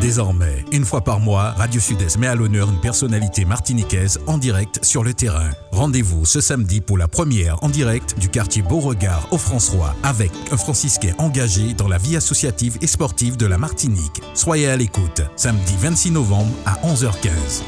[0.00, 4.84] Désormais, une fois par mois, Radio Sud-Est met à l'honneur une personnalité martiniquaise en direct
[4.84, 5.50] sur le terrain.
[5.72, 10.56] Rendez-vous ce samedi pour la première en direct du quartier Beauregard au François avec un
[10.58, 14.20] franciscain engagé dans la vie associative et sportive de la Martinique.
[14.34, 17.62] Soyez à l'écoute, samedi 26 novembre à 11h15.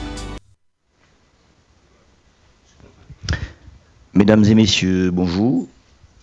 [4.13, 5.67] Mesdames et messieurs, bonjour.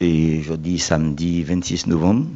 [0.01, 2.27] Et jeudi, samedi 26 novembre,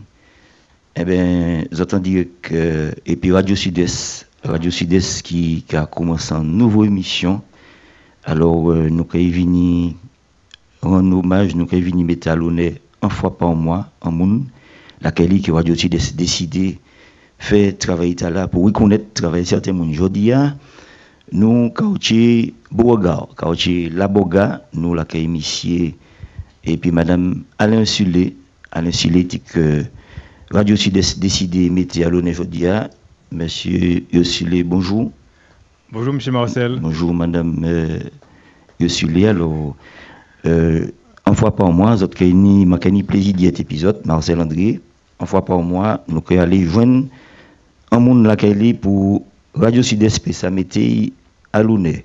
[0.96, 6.58] eh bien, j'entends dire que, et puis Radio Sud-Est, Radio Sud-Est qui, a commencé une
[6.58, 7.42] nouvelle émission.
[8.24, 9.94] Alors, euh, nous avons venir
[10.82, 12.74] rendre hommage, nous avons venir mettre à l'honneur
[13.04, 14.46] une fois par mois en monde,
[15.02, 16.80] laquelle que Radio Sud-Est décidé
[17.38, 19.92] faire travailler là pour reconnaître travailler certains monde.
[19.92, 20.32] Aujourd'hui,
[21.32, 25.94] nous, Kaouchi Bourga, Kaouchi Laboga, nous la monsieur
[26.64, 28.36] et puis Madame Alain Sulé,
[28.72, 29.86] Alain Sulé dit que
[30.52, 32.64] Radio Sud est décidé de mettre à l'honneur aujourd'hui.
[33.32, 35.12] Monsieur Yosulé, bonjour.
[35.92, 36.80] Bonjour, Monsieur Marcel.
[36.82, 38.00] Bonjour, Madame euh,
[38.80, 39.28] Yosulé.
[39.28, 39.76] Alors,
[40.48, 40.88] euh,
[41.28, 44.82] une fois par mois, j'ai eu plaisir cet épisode, Marcel André.
[45.22, 47.06] Une fois par mois, nous allons aller joindre
[47.92, 51.14] un monde laquelle pour Radio Sud-Est, ça mettait
[51.54, 52.02] à l'honneur.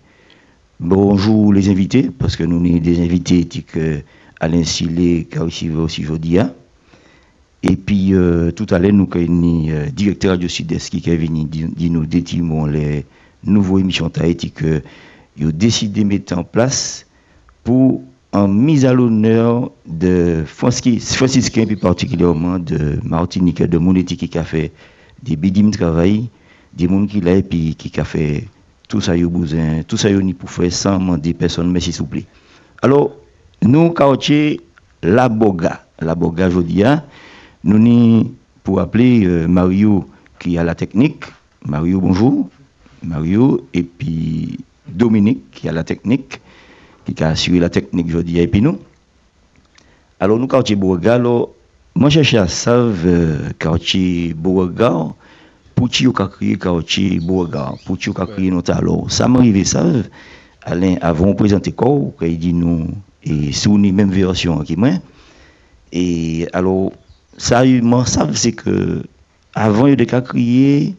[0.80, 4.02] Bonjour les invités, parce que nous avons des invités que
[4.38, 6.40] Alain Silé, qui aussi aujourd'hui.
[7.66, 11.48] Et puis, euh, tout à l'heure, nous avons euh, directeur Radio Sud-Est qui est venu
[11.88, 13.06] nous détimons les
[13.42, 14.82] nouveaux émissions Tahiti que
[15.40, 17.06] ont décidé de mettre en place
[17.64, 24.44] pour en mise à l'honneur de franciscains, plus particulièrement de Martinique, de Monetti qui a
[24.44, 24.70] fait
[25.22, 26.28] des bidim travail,
[26.74, 28.44] des gens qui l'ont et puis qui a fait
[28.88, 32.04] tout ça, yo besoin, tout ça, ni pour faire sans demander personne, mais s'il vous
[32.04, 32.26] plaît.
[32.82, 33.16] Alors,
[33.62, 34.60] nous, caoutchouc,
[35.02, 36.50] la boga, la boga,
[36.84, 37.02] hein,
[37.64, 40.04] nous ni pour appeler euh, Mario
[40.38, 41.24] qui a la technique.
[41.66, 42.48] Mario, bonjour.
[43.02, 46.40] Mario, et puis Dominique qui a la technique,
[47.04, 48.78] qui a assuré la technique aujourd'hui, et puis nous.
[50.20, 51.20] Alors, nous, quartier Beauregard,
[51.94, 55.14] moi, cherche à savoir, quartier Beauregard,
[55.74, 59.10] pour qui on a créé quartier Beauregard, pour qui on a créé notre alors?
[59.10, 59.84] Ça m'arrive, ça,
[60.62, 62.88] Alain, avant présenté quoi, qu'il dit nous,
[63.22, 64.90] et sous une même version qui moi.
[65.92, 66.92] Et alors,
[67.36, 67.62] ça,
[68.06, 69.02] savent, c'est que
[69.54, 70.94] avant, il y a crié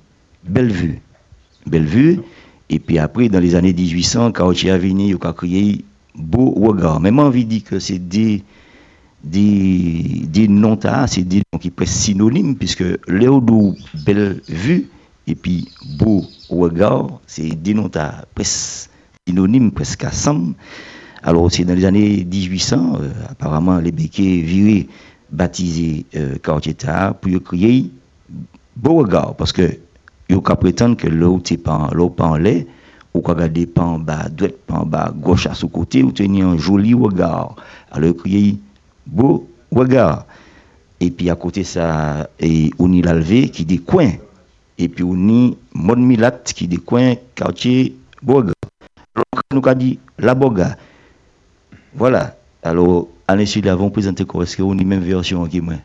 [0.48, 1.02] Bellevue.
[1.66, 2.20] Bellevue.
[2.70, 5.84] Et puis après, dans les années 1800, quand il a venu, il a crié
[6.16, 7.00] Beau regard.
[7.00, 8.44] Même envie de dire que c'est des,
[9.24, 13.76] des, des noms, c'est des noms qui presque synonymes, puisque Léodou
[14.06, 14.88] Bellevue
[15.28, 15.68] et puis
[15.98, 17.92] Beau regard, c'est des noms
[18.34, 18.90] presque
[19.28, 20.56] synonymes, presque ensemble.
[21.24, 24.88] Alors, c'est dans les années 1800, euh, apparemment, les béquets virés
[25.32, 26.76] baptisé euh, quartier
[27.22, 27.92] pour créer
[28.84, 29.36] regard.
[29.36, 29.78] Parce que
[30.30, 32.66] il qu'à prétendre que l'eau n'est pas l'eau pas en lait
[33.14, 36.12] ou qu'à garder pas en bas droite pas en bas gauche à ce côté ou
[36.12, 37.56] tenir un joli regard.
[37.92, 38.58] Alors créer
[39.06, 40.26] beau regard.
[41.00, 44.14] Et puis à côté ça et on y l'alvé qui des coins
[44.78, 48.54] et puis on y mon milat qui des coins quartier regard
[49.16, 50.76] alors nous a dit la boga.
[51.94, 52.36] Voilà.
[52.64, 55.76] Alors à l'insu l'avons présenté quoi Est-ce qu'on a une même version qui moi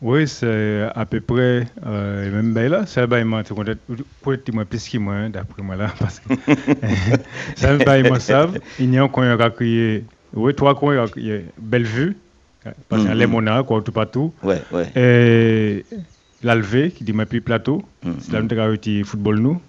[0.00, 2.84] Oui, c'est à peu près euh, même ben là.
[2.86, 6.34] C'est ben moi, peut-être moins plus que moi, d'après moi là, parce que
[7.56, 8.58] c'est ben moi savent.
[8.78, 12.16] Il y a qui a crié, oui, trois coins qui a belle vue,
[12.88, 14.32] parce qu'il y a les monarques, quoi, tout partout.
[14.42, 14.90] Ouais, ouais.
[14.96, 15.84] Et
[16.42, 17.82] l'Alvé, qui dit moi plus plateau,
[18.18, 19.60] c'est là où on a football nous.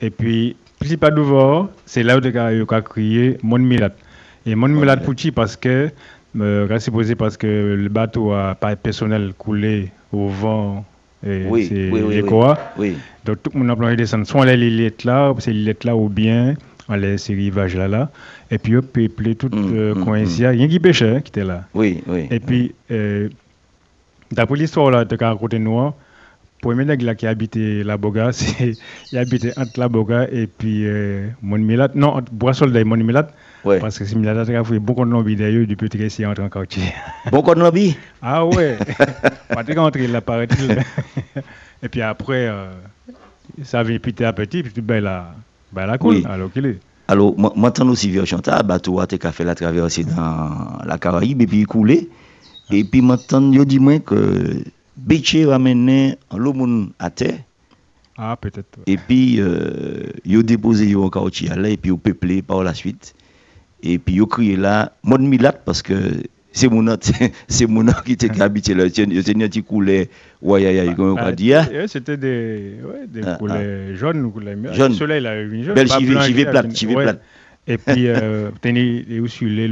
[0.00, 3.92] Et puis, principal d'ouvert, c'est là où on a crié Mon Milat.
[4.46, 5.90] Et mon numéro de Pouchi parce que,
[6.38, 10.84] euh, supposé parce que le bateau a pas personnel coulé au vent.
[11.26, 12.22] Et oui, c'est oui, oui,
[12.76, 15.96] oui, Donc tout le monde a plongé descendre soit les lignes là, c'est l'île là
[15.96, 16.54] ou bien
[16.90, 18.10] les ces rivages là là.
[18.50, 20.24] Et puis on peuplé tout mm, euh, mm, coin mm.
[20.24, 20.42] ici.
[20.42, 21.64] Il y a qui pêchait qui était là.
[21.72, 22.26] Oui, oui.
[22.30, 23.28] Et puis, euh,
[24.30, 25.94] d'après l'histoire là, de côté noir,
[26.60, 28.72] premier nègre qui habitait la Boga, c'est
[29.12, 33.28] il habitait entre la Boga et puis euh, Monmilat, non, entre Bois-Soldat et Monmilat.
[33.64, 33.78] Ouais.
[33.78, 36.48] Parce que si je a fait beaucoup de lobby d'ailleurs depuis que je entré en
[36.48, 36.92] quartier.
[37.30, 37.96] Beaucoup de lobby?
[38.22, 38.78] Ah ouais.
[39.48, 40.48] Pas de rentrer là, paraît
[41.82, 42.72] Et puis après, euh,
[43.62, 45.34] ça vient petit à petit, puis ben là,
[45.72, 46.16] ben là, cool.
[46.16, 46.24] Oui.
[46.28, 46.78] Alors qu'il est.
[47.06, 51.60] Alors, maintenant aussi, vieux chanteur, bateau a fait la traversée dans la Caraïbe et puis
[51.60, 52.08] il coulait.
[52.70, 54.64] Et puis maintenant, je dis moi que
[54.96, 57.40] Béché ramené l'homme à terre.
[58.16, 58.78] Ah, peut-être.
[58.86, 62.72] Et puis, euh, il a déposé au quartier là, et puis il peuplé par la
[62.72, 63.14] suite.
[63.86, 65.94] Et puis, il a crié là, mode Milat, parce que
[66.52, 66.86] c'est mon
[67.48, 70.08] c'est mon qui était habité là c'est un petit coulet
[70.40, 71.66] ouais ouais comme on Ah, hein?
[71.70, 74.94] ouais, C'était des, ouais, des Ah, couleurs jaunes ou couleurs Jaune.
[74.94, 75.74] Soleil, là, une jaune.
[75.74, 76.14] Belle chivée-
[76.46, 77.20] plate, chivée plate.
[77.66, 78.50] Et puis, euh,
[79.20, 79.68] aussi les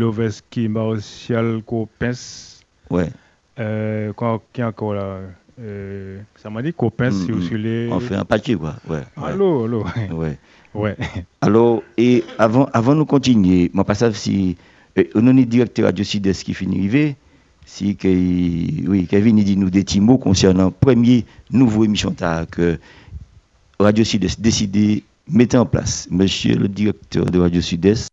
[0.69, 2.61] Martial, Copens.
[2.91, 3.09] ouais
[3.61, 4.13] Euh,
[4.53, 5.19] qui encore là
[5.61, 6.73] euh, Ça m'a dit
[7.13, 7.37] Mm, c'est mm.
[7.39, 7.89] aussi les.
[8.17, 9.85] un papier quoi ouais, Allô, allô.
[10.15, 10.39] ouais.
[10.75, 10.97] Ouais.
[11.41, 14.57] Alors, et avant, avant de continuer, je pas savoir si
[14.99, 17.17] euh, on un directeur Radio Sud-Est qui finit d'arriver,
[17.67, 18.09] si que,
[18.89, 22.15] oui, Kevin dit nous des petits mots concernant la première nouvelle émission
[22.51, 22.79] que
[23.79, 26.09] Radio Sud-Est décidé de mettre en place.
[26.11, 28.09] Monsieur le directeur de Radio Sud-Est,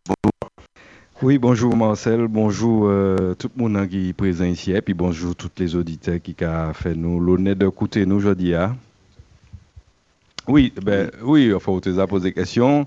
[1.22, 5.36] Oui, bonjour Marcel, bonjour euh, tout le monde qui est présent ici, et puis bonjour
[5.36, 8.54] tous les auditeurs qui ont fait nous l'honneur d'écouter nous aujourd'hui.
[8.54, 8.76] hein.
[10.48, 12.86] Oui, ben, oui, enfin, vous avez posé des questions.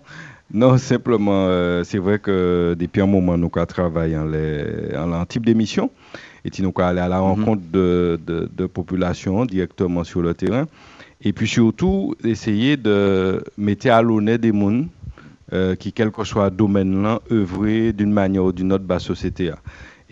[0.53, 5.45] Non, simplement, euh, c'est vrai que depuis un moment, nous avons travaillé en, en type
[5.45, 5.89] d'émission,
[6.45, 10.33] et puis nous avons allé à la rencontre de, de, de populations directement sur le
[10.33, 10.65] terrain,
[11.21, 14.87] et puis surtout, essayer de mettre à l'honneur des mondes
[15.53, 18.99] euh, qui, quel que soit le domaine œuvrer d'une manière ou d'une autre dans la
[18.99, 19.45] société.
[19.45, 19.57] là.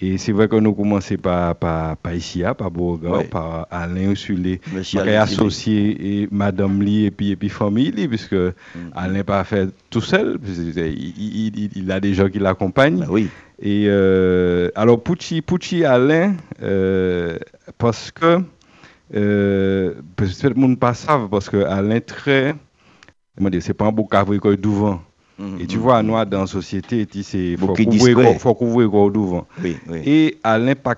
[0.04, 3.24] Et c'est vrai que nous commençons par, par, par ici, hein, par Beauregard, Ouais.
[3.26, 4.36] par Alain Monsieur
[4.84, 8.36] qui est associé et Madame Lee et puis, et puis famille, Lee, puisque
[8.94, 13.02] Alain pas fait tout seul, puisque il, il- il- il a des gens qui l'accompagnent.
[13.02, 13.30] bah oui,
[13.62, 16.34] Et euh, alors, Pucci, Pucci Alain,
[16.64, 17.38] euh,
[17.78, 18.40] parce que
[19.14, 22.56] euh, peut-être le monde pas savent, parce que Alain très,
[23.38, 25.02] comment dire, c'est pas un beau cavrier devant.
[25.60, 27.74] Et tu vois, nous, dans la société, sais, faut
[28.54, 29.48] couvrir, quoi devant.
[30.06, 30.96] Et Alain pas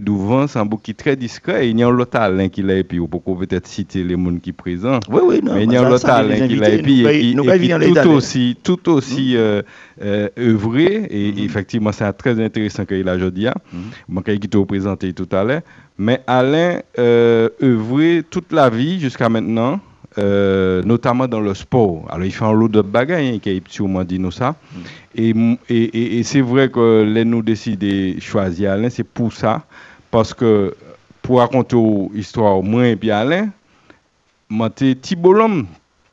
[0.00, 1.66] devant, c'est un qui est très discret.
[1.66, 4.02] Et il y a un autre Alain qui l'a, et puis on peut peut-être citer
[4.04, 5.00] les gens qui sont présents.
[5.10, 5.54] Oui, oui, non.
[5.54, 9.36] Mais il y a ça, un autre qui l'a et puis, tout aussi, tout aussi
[9.36, 9.62] euh,
[10.02, 11.38] euh, œuvré et Mhm.
[11.44, 13.46] effectivement c'est très intéressant qu'il a aujourd'hui.
[13.46, 13.80] Mhm.
[14.08, 15.62] Moi qui te représenté tout à l'heure,
[15.98, 19.80] mais Alain euh, œuvré toute la vie jusqu'à maintenant.
[20.16, 22.06] Euh, notamment dans le sport.
[22.10, 24.54] Alors, il fait un lot de bagages, hein, qui a sûrement dit nous ça.
[24.72, 24.82] Mhm.
[25.68, 29.32] Et, et, et- et c'est vrai que les nous décidé de choisir Alain, c'est pour
[29.32, 29.62] ça.
[30.10, 30.74] Parce que
[31.20, 31.76] pour raconter
[32.14, 33.50] l'histoire, moi et puis Alain,
[34.48, 35.66] moi, j'étais petit bonhomme.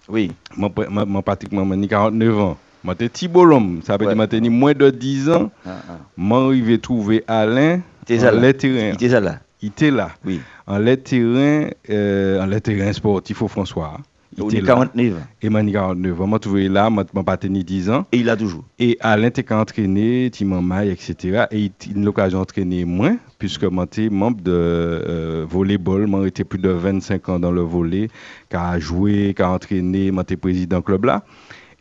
[0.10, 2.58] Oui, Moi, moi, moi, pratiquement, j'ai 49 ans.
[2.84, 3.80] Moi, j'étais petit bonhomme.
[3.84, 4.14] Ça veut Ouais.
[4.14, 5.50] dire que j'ai moins de 10 ans.
[5.66, 5.94] ah, ah.
[6.18, 8.40] Moi, arrivé trouver Alain T'es là.
[8.42, 8.90] les terrain.
[8.90, 10.12] il était ça là, était là.
[10.26, 10.42] oui.
[10.68, 14.00] En les terrain, euh, en les terrain sportif au François.
[14.38, 14.74] Il Il était était là.
[14.76, 15.28] 49 ans.
[15.42, 16.28] Et moi, j'ai 49 ans.
[16.28, 18.06] Moi, trouvé là, moi, je pas tenu 10 ans.
[18.12, 18.66] Et il a toujours.
[18.80, 21.46] Et Alain était entraîné, Timon Maille, etc.
[21.52, 26.08] Et il il a eu l'occasion d'entraîner moins, puisque moi j'étais membre de euh, volleyball.
[26.08, 28.10] Moi j'étais plus de 25 ans dans le volley,
[28.50, 31.24] qui a joué, qui a entraîné, moi j'étais président club là.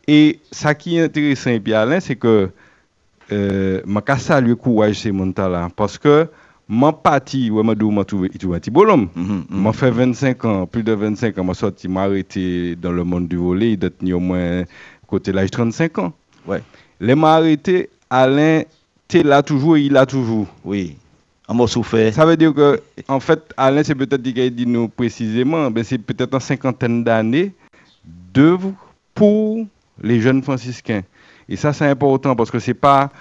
[0.07, 2.49] Et ça qui est intéressant, et puis Alain, c'est que
[3.31, 6.27] euh, moi j'ai salué le courage de ces là parce que
[6.67, 7.75] mon parti, ouais, m'a
[8.05, 9.09] trouvé, il trouve un petit bonhomme.
[9.15, 9.45] Mhm, mhm.
[9.49, 13.27] Moi, fait 25 ans, plus de 25 ans, moi, sorti, m'a arrêté dans le monde
[13.27, 14.63] du volley, il doit tenir au moins
[15.07, 16.13] côté l'âge 35 ans.
[16.47, 16.63] Ouais.
[16.99, 18.63] Les m'a arrêté, Alain,
[19.07, 20.47] t'es là toujours et il a toujours.
[20.63, 20.97] Oui.
[21.47, 22.11] Mot souffert.
[22.11, 25.99] Ça veut dire que, en fait, Alain, c'est peut-être qu'il dit nous précisément, mais c'est
[25.99, 27.53] peut-être une cinquantaine d'années
[28.33, 28.73] d'œuvre
[29.13, 29.65] pour
[30.01, 31.03] les jeunes franciscains.
[31.47, 33.11] Et ça, c'est important parce que c'est pas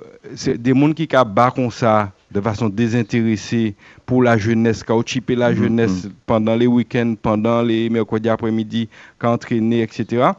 [0.00, 0.06] euh,
[0.36, 3.74] c'est des gens qui battent comme ça de façon désintéressée
[4.06, 8.28] pour la jeunesse, qui ont chippé la Mhm, jeunesse pendant les week-ends, pendant les mercredis
[8.28, 8.88] après-midi,
[9.20, 10.32] qui ont entraîné, etc.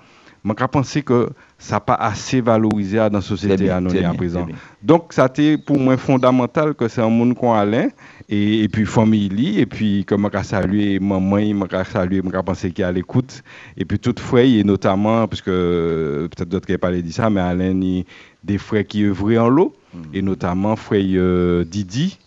[0.45, 4.45] Je pense que ça n'a pas assez valorisé dans la société bien, à présent.
[4.81, 7.87] Donc, ça a pour moi fondamental que c'est un monde qu'on Alain
[8.27, 12.83] et, et puis famille, et puis comme je saluer maman, je saluer, je penser qu'il
[12.83, 13.41] est à l'écoute,
[13.77, 17.13] et puis toutes frères, et notamment, parce que euh, peut-être d'autres qui n'ont pas dit
[17.13, 18.03] ça, mais Alain, il
[18.43, 19.73] des frères qui œuvraient en l'eau,
[20.13, 22.17] et notamment frère euh, Didi,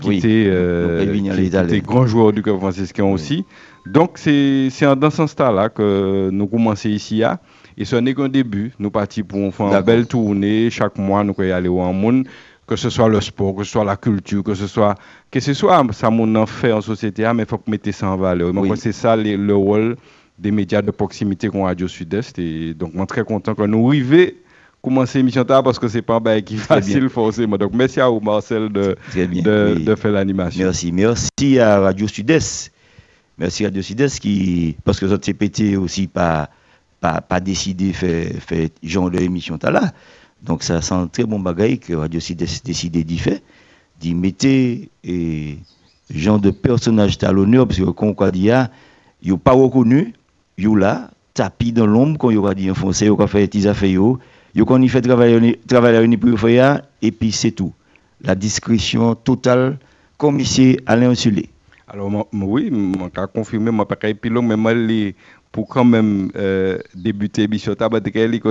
[0.00, 0.18] qui Oui.
[0.18, 3.44] était, euh, qui- qui était grand joueur du club franciscain aussi.
[3.86, 7.22] Donc, c'est dans ce sens-là que nous commençons ici.
[7.22, 7.40] à
[7.78, 8.72] Et ce n'est qu'un début.
[8.78, 10.68] Nous partons pour faire une belle tournée.
[10.70, 12.26] Chaque mois, nous pouvons aller au monde,
[12.66, 14.94] que ce soit le sport, que ce soit la culture, que ce soit
[15.30, 18.08] que ce soit ça mon en fait en société, ah, mais il faut mettre ça
[18.10, 18.52] en valeur.
[18.54, 18.70] Oui.
[18.76, 19.96] C'est ça les- le rôle
[20.38, 22.38] des médias de proximité qu'on Radio Sud-Est.
[22.38, 24.30] Et donc, moi, très content que nous arrivions
[24.82, 27.56] commencer l'émission tard parce que c'est pas un bail qui facile forcément.
[27.56, 29.84] Donc, merci à vous, Marcel, de, de, oui.
[29.84, 30.64] de faire l'animation.
[30.64, 30.92] Merci.
[30.92, 32.72] Merci à Radio Sud-Est.
[33.38, 36.50] Merci à Radio Sud-Est qui, parce que ça s'est pété aussi pas,
[37.00, 39.92] pas, pas décidé faire, faire genre de émission t'as là.
[40.42, 43.38] Donc ça sent un très bon bagage que Radio Sud-Est décidé d'y faire,
[43.98, 45.58] d'y mettre et
[46.14, 48.70] genre de personnage à l'honneur parce que quand on dit ah,
[49.22, 50.14] il pas reconnu,
[50.58, 54.00] il là, tapis dans l'ombre quand il va dit enfoncé, il va faire des affaires
[54.54, 57.72] yo, qu'on y fait travailler travailler pour faire et puis c'est tout.
[58.22, 59.78] la discrétion totale
[60.16, 61.48] commissaire Alain Sulé.
[61.88, 64.72] Alors, oui, je peux confirmer, je ne pas épilogue, mais moi,
[65.50, 67.74] pour quand même euh, débuter l'émission,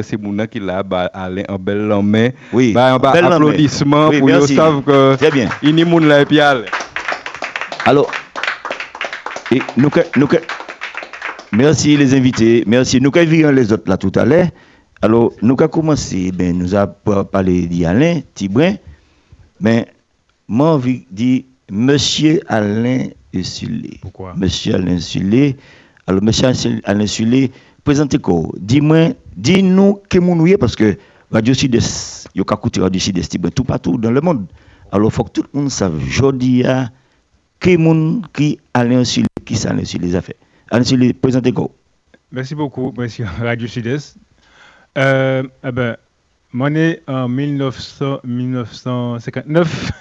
[0.02, 2.30] c'est mon qui l'a Alain en belle main.
[2.52, 4.56] Oui, bah, un bel applaudissement oui, pour merci.
[4.56, 5.48] savent que Très bien.
[5.62, 6.66] il y a allez.
[7.86, 8.12] Alors,
[9.52, 10.28] et nous, nous,
[11.54, 13.00] merci les invités, merci.
[13.00, 14.48] Nous avons les autres là tout à l'heure.
[15.02, 18.76] Alors, nous avons commencé, ben, nous avons parlé d'Alain Tibrin,
[19.62, 19.88] mais
[20.48, 23.08] moi, envie dire Monsieur Alain
[23.42, 24.00] Sulé.
[24.02, 24.34] Pourquoi?
[24.36, 25.56] Monsieur Alain Sulé.
[26.06, 26.50] Alors, Monsieur
[26.84, 27.50] Alain Sulé,
[27.86, 30.98] présentez quoi Dis-moi, dis-nous que nous parce que
[31.32, 34.48] Radio Sud-Est, il y a écouter Radio Sud-Est Tibrin tout partout dans le monde.
[34.92, 36.66] Alors, il faut que tout le monde sache, aujourd'hui,
[37.62, 40.36] qui moun qui Alain Sulé, qui ça Alain Sulé les a fait.
[40.72, 41.70] Alain Sulé, présentez quoi
[42.34, 44.18] Merci beaucoup, merci Radio Sud-Est.
[44.98, 45.98] Euh, eh ben,
[46.54, 49.92] moi né en 1900, 1959.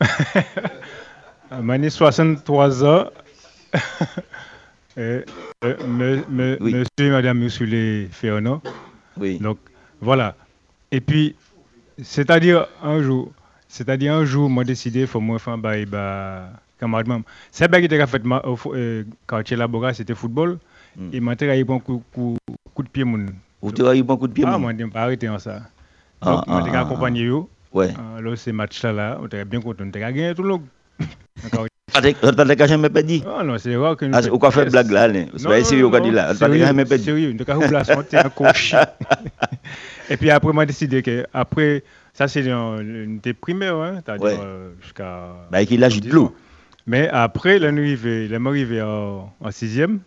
[1.62, 3.10] moi né 63 ans.
[4.96, 5.22] Euh,
[5.64, 6.72] euh, me- me- Oui.
[6.74, 8.60] Monsieur et Madame Ursule Ferrand.
[9.16, 9.38] Oui.
[9.38, 9.58] Donc
[10.00, 10.34] voilà.
[10.90, 11.36] Et puis,
[12.02, 13.32] c'est-à-dire un jour,
[13.68, 16.48] c'est-à-dire un jour, moi décidé, faut moi faire un bail, bah,
[16.80, 17.22] camarade même.
[17.52, 18.42] C'est bien qui était fait ma-
[18.74, 20.58] euh, quartier Labora, c'était football.
[20.96, 21.10] Mm.
[21.12, 22.36] Et j'ai eu un coup, coup,
[22.74, 23.26] coup de pied, mon.
[23.60, 25.62] Vous avez eu beaucoup de pieds Ah, moi, je n'ai pas arrêté en ça.
[26.22, 27.30] Donc, ah, accompagné.
[27.72, 27.92] Ouais.
[28.16, 29.84] Alors, ces matchs-là, là, on était bien content.
[29.84, 30.62] On était gagné tout le monde.
[31.00, 34.12] Vous n'avez jamais perdu Ah non, c'est rare que nous.
[34.14, 36.32] Ah, Ou quoi faire blague là, C'est pas sérieux, on dit là.
[36.32, 37.48] Vous sérieux, n'avez jamais perdu Sérieux, donc
[38.34, 38.74] coach.
[40.10, 44.70] Et puis après, moi, décidé que, après, ça c'est un- une des primaires, hein, euh,
[44.80, 45.28] jusqu'à.
[45.50, 46.34] Bah, qu'il a juste l'eau.
[46.86, 50.00] Mais après, là, nous arrivé, là, moi, arrivé en, en sixième,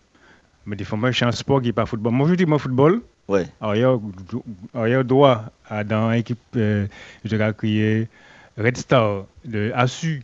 [0.66, 2.14] me dit, faut moi, je suis sport qui pas football.
[2.14, 3.46] Moi, je dis, moi, football, Ouais.
[3.62, 3.98] arrière,
[5.04, 5.46] droit,
[5.84, 6.86] dans l'équipe, euh,
[7.24, 8.08] je vais crier
[8.58, 10.24] Red Star de Assu.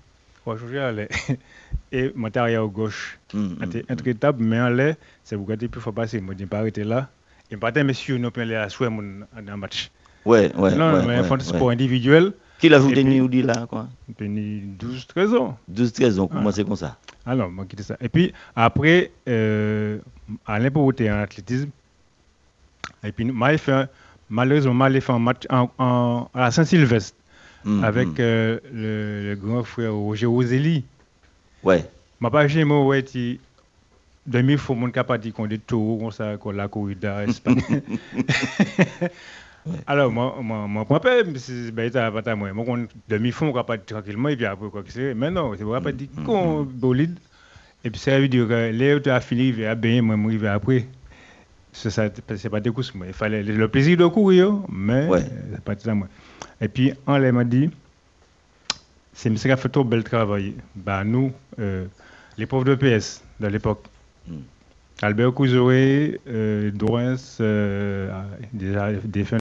[1.92, 3.18] Et mon arrière gauche.
[3.34, 6.20] Hum, hum, C'était intraitable, mais en l'air, c'est vous gardez plus faut passer.
[6.20, 7.10] Moi, je pas arrêté là.
[7.50, 9.90] Et pas monsieur, nous, aller à souhait mon dans un match.
[10.26, 10.76] Ouais, ouais.
[10.76, 11.44] non, ouais, mais ouais, font ouais.
[11.44, 13.88] sport individuel, Qui l'a joué puis- nous dit là, quoi?
[14.18, 15.58] tenu 12, 13 ans.
[15.70, 16.36] 12, 13 ans, Ah.
[16.36, 16.98] comment c'est comme ça?
[17.26, 17.96] Alors, moi, quitter ça.
[18.02, 20.00] Et puis, après, euh,
[20.46, 21.70] Alain Pouroté en athlétisme.
[23.04, 23.90] Et puis, j'ai fait,
[24.30, 27.18] malheureusement, fait un match en, en- à Saint-Sylvestre
[27.66, 30.86] Hum, avec euh, le, le grand frère Roger Rosélie.
[31.64, 31.84] Ouais.
[32.20, 33.40] Ma pas j'ai moi ouais ti
[34.26, 37.26] demi faut mon capable qu'on des tours comme ça qu'on la corrida.
[39.86, 44.30] Alors moi moi moi moi pas c'est pas moi moi qu'on demi fond capable tranquillement
[44.30, 45.14] et puis après quoi que c'est.
[45.14, 47.18] Mais non c'est pas dit qu'on bolide.
[47.84, 50.30] Et puis ça veut dire que là tu as fini il va bien moi moi
[50.30, 50.88] arrivé après
[51.78, 55.22] c'est c'est pas des coups moi il fallait le plaisir de courir mais Ouais.
[55.54, 56.08] c'est pas ça moi
[56.60, 57.70] et puis on m'a dit
[59.18, 60.54] c'est fait trop bel travail.
[60.76, 61.86] Bah, nous, euh,
[62.38, 63.84] les profs de PS de l'époque,
[64.28, 64.40] Mm.
[65.02, 68.12] Albert Couzoé, euh, Dorens, euh,
[68.52, 69.38] déjà défunt,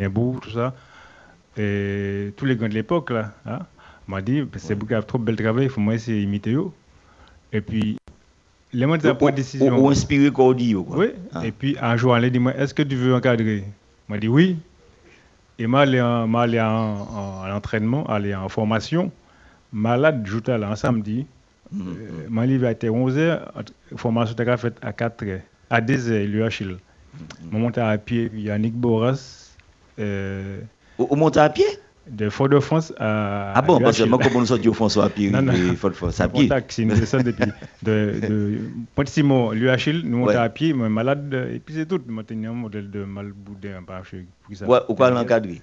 [0.00, 0.74] Nimbourg, tout ça,
[1.56, 3.58] et tous les gars de l'époque, là, hein,
[4.08, 6.70] m'a dit, c'est beaucoup qui a trop bel travail, il faut moi essayer d'imiter eux.
[7.52, 7.98] Et puis,
[8.72, 9.02] les mots de
[9.36, 9.66] décision.
[10.74, 10.98] ou, quoi.
[10.98, 11.06] Oui.
[11.32, 11.46] Ah.
[11.46, 13.64] Et puis un jour, elle dit moi, Est-ce que tu veux encadrer?
[14.08, 14.56] Moi, dit oui.
[15.58, 19.10] Et moi, allé en, moi, allé en, en- à l'entraînement, aller en formation.
[19.72, 21.26] Malade, j'étais là un samedi.
[21.72, 23.40] Hum, Euh, Moi, il était 11h.
[23.96, 25.40] Formation était faite à 4h.
[25.68, 26.76] À 2h, il y a Achille.
[27.52, 28.30] Je monté à pied.
[28.34, 29.50] Il y a Nick Boras.
[29.98, 30.60] Euh,
[31.16, 31.66] monter à pied?
[32.08, 33.52] De Fort-de-France à.
[33.54, 35.08] Ah bon, à parce que moi, comment nous sortir au François à
[35.88, 36.42] le faire à pied.
[36.48, 37.44] Contact, c'est une descente depuis
[37.82, 38.58] de, de
[38.94, 40.36] Pointe-Simon, l'UHL, nous montons Ouais.
[40.36, 42.00] à pied, moi malade, et puis c'est tout.
[42.08, 44.26] Un modèle de malboudin, par chez.
[44.66, 45.60] Ouais, ou quoi l'encadrer?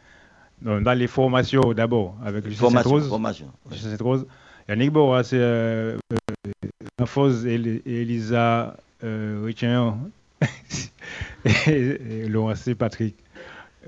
[0.62, 3.08] Dans, dans les formations d'abord, avec Formation, Rose.
[3.10, 3.52] formation.
[3.72, 4.26] Justin Rose.
[4.70, 5.98] Yannick Boras, c'est euh,
[7.06, 9.98] euh, et Elisa euh, Richard,
[11.46, 12.76] et, et Laurent C.
[12.76, 13.16] Patrick,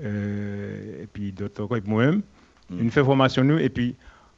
[0.02, 2.22] euh, et puis d'autres encore, moi-même.
[2.70, 2.80] Mm.
[2.80, 3.96] Une fait formation, nous, et puis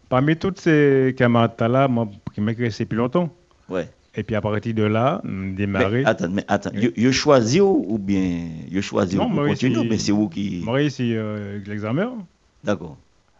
[0.09, 3.29] parmi toutes ces camarades-là, moi, qui resté plus longtemps.
[3.69, 3.89] Ouais.
[4.15, 6.03] Et puis à partir de là, démarrer.
[6.03, 6.71] Mais attends, mais attends.
[6.75, 6.93] Oui.
[6.97, 10.29] Vous choisi ou ou bien vous choisi Non, pour moi, continuer, ici- mais c'est vous
[10.29, 10.61] qui.
[10.65, 12.12] Moi, ici, euh, l'examen.
[12.62, 12.97] D'accord.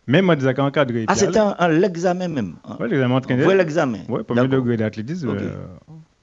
[0.07, 1.05] Même moi, déjà encadré.
[1.09, 2.55] Ah, c'était un- l'examen même.
[2.65, 2.77] hein.
[2.81, 3.45] Oui, l'examen entraîné.
[3.45, 3.99] Vous l'examen.
[4.09, 5.29] Oui, premier degré d'athlétisme.
[5.29, 5.37] Ok.
[5.43, 5.67] euh,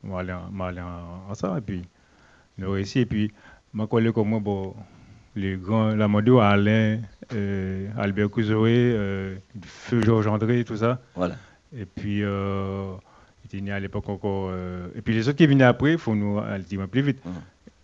[0.03, 1.55] on va aller en, on va aller en, en ça.
[1.57, 1.81] Et puis,
[2.57, 2.99] nous réussi.
[3.01, 3.31] Et puis,
[3.73, 4.73] ma collègue comme moi, bon,
[5.35, 6.99] les grands, la Mondo, Alain,
[7.33, 10.99] euh, Albert Couzoé, euh, Feu Georges André, tout ça.
[11.15, 11.35] Voilà.
[11.77, 12.93] Et puis, euh,
[13.43, 14.49] il était né à l'époque encore.
[14.51, 17.23] euh, et puis, les autres qui venaient après, il faut nous aller dire plus vite.
[17.25, 17.33] Mhm.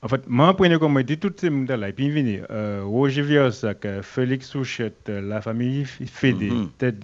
[0.01, 1.89] En fait, moi, prenais comme dit toutes ces mondes là.
[1.89, 6.69] Et puis, il euh, Roger Viersac, Félix Souchette, la famille Fédé, Mhm.
[6.77, 6.97] Ted,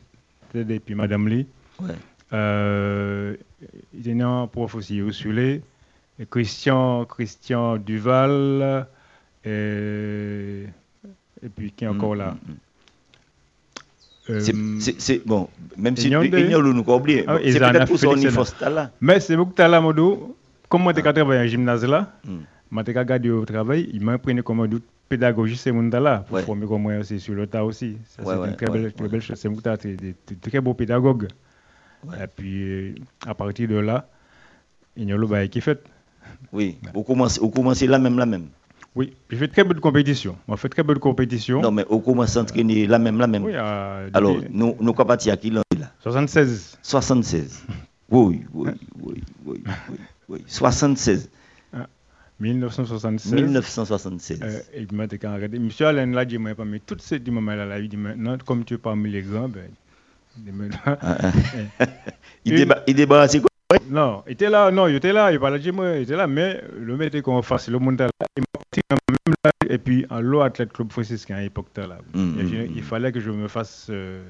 [0.52, 1.48] Ted et puis Madame Lee.
[1.80, 1.96] Ouais.
[3.94, 5.62] Il y a un prof aussi, Ursule,
[6.30, 8.88] Christian, Christian Duval,
[9.46, 10.66] et,
[11.44, 12.36] et puis qui est encore là?
[12.46, 12.58] Mm, mm, mm.
[14.30, 14.40] Euh,
[14.80, 16.10] C'est- bon, même si
[16.74, 17.26] nous pas oublié.
[17.28, 18.00] Ah, C'est peut-être pour
[18.32, 18.92] force là.
[19.02, 20.38] Mais c'est beaucoup là, Modo.
[20.70, 22.38] Comme moi, j'ai travaillé en gymnase là, Mm.
[22.70, 26.40] moi, j'ai regardé au travail, il m'a appris comment doute pédagogie ces mondes là pour
[26.42, 27.98] former comme moi aussi sur le tas aussi.
[28.08, 29.38] C'est une très belle, très belle chose.
[29.38, 29.50] C'est
[29.98, 31.28] des, très beaux pédagogues.
[32.06, 32.96] Et puis, euh,
[33.28, 34.08] à partir de là,
[34.96, 35.84] il y a le bail qui fait?
[36.54, 38.48] Oui, au commence, au commence là même, là même.
[38.94, 40.38] Oui, j'ai fait très peu de compétitions.
[40.48, 41.62] On fait très peu de compétitions.
[41.62, 43.46] Non, mais au commence à entraîner là même, là même.
[43.46, 45.92] Oui, à, Alors, nous, nous sommes partis à qui l'an là?
[46.00, 46.78] 76.
[46.82, 47.66] 76.
[48.14, 48.72] Oui, oui,
[49.02, 50.44] oui, oui, oui, oui.
[50.46, 51.30] 76.
[52.42, 53.34] 1976.
[53.34, 54.40] 1976.
[54.42, 55.60] Euh, et il m'a dit quand regardé.
[55.60, 58.74] Monsieur Alain l'a dit, moi, mais toutes ces moments là, il dit maintenant, comme tu
[58.74, 59.70] es parmi les grands, ben,
[60.46, 60.54] il
[60.86, 61.32] Ah, ah.
[62.46, 63.50] il, déba il débarrasse quoi?
[63.90, 66.28] Non, il était là, non, il était là, il parlait de moi, il était là,
[66.28, 68.44] mais le mec était qu'on fasse le monde là, il
[68.90, 72.44] quand même là, et puis en l'eau athlète club franciscain à l'époque là, Mm, Et
[72.44, 72.74] mm, je- mm.
[72.78, 74.24] il fallait que je me fasse euh,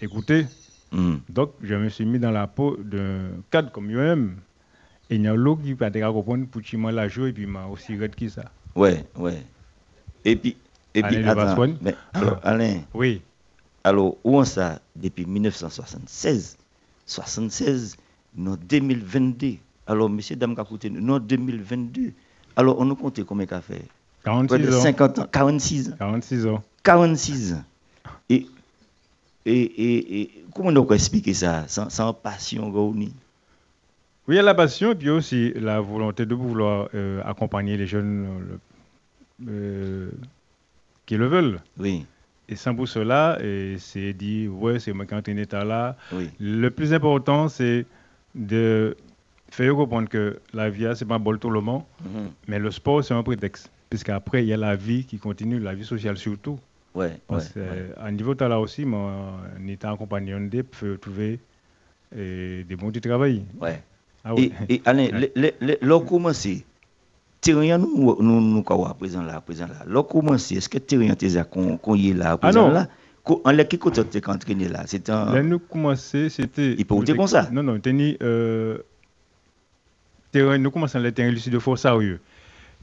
[0.00, 0.46] écouter.
[0.90, 1.16] Hmm.
[1.28, 4.36] Donc, je me suis mis dans la peau d'un cadre comme lui-même.
[5.08, 7.46] Et il y a l'autre qui va te comprendre pour m'a la joué et puis
[7.46, 8.50] m'a aussi raide qui ça.
[8.74, 9.42] Ouais, ouais.
[10.24, 10.56] Et puis,
[10.94, 13.22] et puis attends, mais, alors, Alain, Oui,
[13.84, 16.56] alors, où on ça depuis 1976
[17.06, 17.96] 76,
[18.36, 19.54] non 2022.
[19.86, 22.12] Alors, monsieur, dame, écoutez, non 2022.
[22.56, 23.84] Alors, on nous compte combien qu'a fait?
[24.22, 24.80] Près 46 de ans.
[24.80, 25.94] 50 ans, 46 ans.
[25.98, 26.62] 46 ans.
[26.82, 27.64] 46 ans.
[28.28, 28.46] Et,
[29.46, 31.64] et, et, et comment on peut expliquer ça?
[31.66, 33.12] Sans, sans passion, Gaouni
[34.28, 37.76] Oui, il y a la passion et puis aussi la volonté de vouloir euh, accompagner
[37.76, 38.26] les jeunes
[39.44, 40.10] euh, euh,
[41.06, 41.60] qui le veulent.
[41.78, 42.06] Oui,
[42.48, 43.38] Et sans pour cela,
[43.78, 45.96] c'est dit, ouais, c'est moi qui entraîne état là.
[46.12, 46.30] oui.
[46.38, 47.86] Le plus important, c'est
[48.36, 48.96] de
[49.52, 52.30] faire comprendre que la vie, c'est pas un bol tout le monde, Mhm.
[52.48, 53.70] mais le sport, c'est un prétexte.
[53.90, 56.58] Puisqu'après, il y a la vie qui continue, la vie sociale surtout.
[56.94, 57.62] Ouais, Parce ouais.
[58.10, 59.12] niveau de là aussi, moi,
[59.58, 61.38] en étant accompagné de peut trouver
[62.16, 63.44] euh, des bons du travail.
[63.60, 63.82] ouais.
[64.24, 64.52] Ah oui.
[64.68, 65.08] Et, et Alain,
[65.82, 66.46] l'on commence,
[67.40, 69.82] Terrien nous, nous, nous, à présent là, présent là.
[69.86, 72.72] L'on commence, est-ce que Terrien t'es à qu'on y est là, à présent non.
[72.72, 72.88] là?
[73.44, 75.34] En l'équipe côté t'es entraîné là, c'est un.
[75.34, 76.74] Là, nous commençons, c'était.
[76.78, 77.48] Il peut comme ça?
[77.50, 78.78] Non, non, teni, euh,
[80.32, 82.20] terrain, nous commençons le terrain lucide de Fort-Sérieux.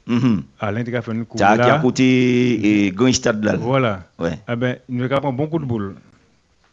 [0.06, 0.42] Mhm.
[0.58, 1.78] À l'intérieur, nous cours T'as qui à là.
[1.78, 3.56] côté et Grand Stade là.
[3.56, 4.04] Voilà.
[4.18, 4.38] Ouais.
[4.46, 5.94] Ah ben, nous avons un bon coup de boule.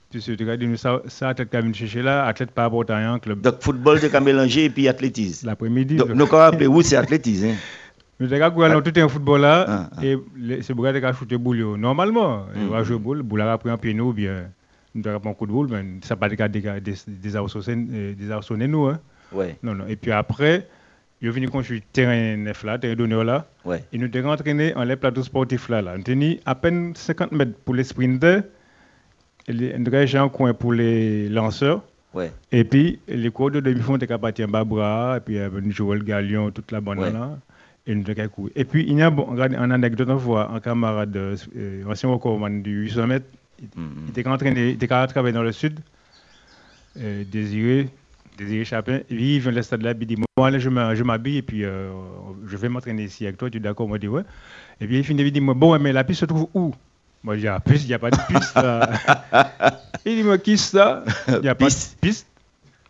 [0.10, 2.86] Puisque tu regardes, nous, ça, ça, athlète qui a venu chercher là, athlète par rapport
[2.90, 3.42] à un club.
[3.42, 5.46] Donc football t'es qu'à mélanger et puis athlétisme.
[5.48, 5.98] L'après-midi.
[5.98, 7.48] Donc nous avons appelé où c'est athlétisme.
[7.48, 7.56] hein.
[8.20, 10.06] Nous avons tout un football là, Ah, ah.
[10.06, 10.18] et
[10.62, 11.58] c'est pour regarder qu'à shooter boule.
[11.58, 11.78] yo.
[11.78, 12.70] Normalement, Mm.
[12.70, 14.46] va jouer boule, boule a pris un pied nous, bien.
[14.96, 18.86] Nous avons un coup de boule, mais ça n'a pas des euh, des arçonnés nous.
[18.88, 19.00] Hein.
[19.32, 19.86] Ouais, Non, non.
[19.88, 20.68] Et puis après,
[21.28, 23.46] est venu construire terrain neuf là, terrain d'honneur là.
[23.66, 23.84] ouais.
[23.92, 25.82] Et nous avons entraîné en les plateaux sportifs là.
[25.82, 25.96] là.
[25.98, 28.44] Nous avons à peine 50 mètres pour les sprinters,
[29.50, 31.84] nous un coin pour les lanceurs.
[32.14, 32.32] Ouais.
[32.52, 36.00] Et puis, les cours de demi-fond, étaient capables de bras, et puis euh, jouons le
[36.04, 37.12] galion, toute la bande Ouais.
[37.12, 37.38] là.
[37.86, 37.94] Et
[38.30, 38.50] nous.
[38.56, 42.62] Et puis, il y a bon, en anecdote, on voit un camarade, euh, ancien recordman
[42.62, 43.26] du 800 mètres,
[43.76, 43.90] Mhm.
[44.06, 45.80] il était entraîné, il était capable de travailler dans le sud,
[47.00, 47.90] euh, Désiré,
[48.38, 49.00] Désiré Chapin.
[49.10, 51.90] Il vient de là, il dit Bon, allez, je je m'habille et puis euh,
[52.46, 53.50] je vais m'entraîner ici avec toi.
[53.50, 53.88] Tu es d'accord?
[53.88, 54.24] Moi, je dis Ouais.
[54.80, 56.74] Et puis, il finit, il dit moi, Bon, mais la piste se trouve où?
[57.24, 58.90] Moi, je dis Ah, piste, il n'y a pas de piste là.
[60.06, 61.04] il dit Moi, qui ça?
[61.28, 62.28] Il n'y a pas de piste.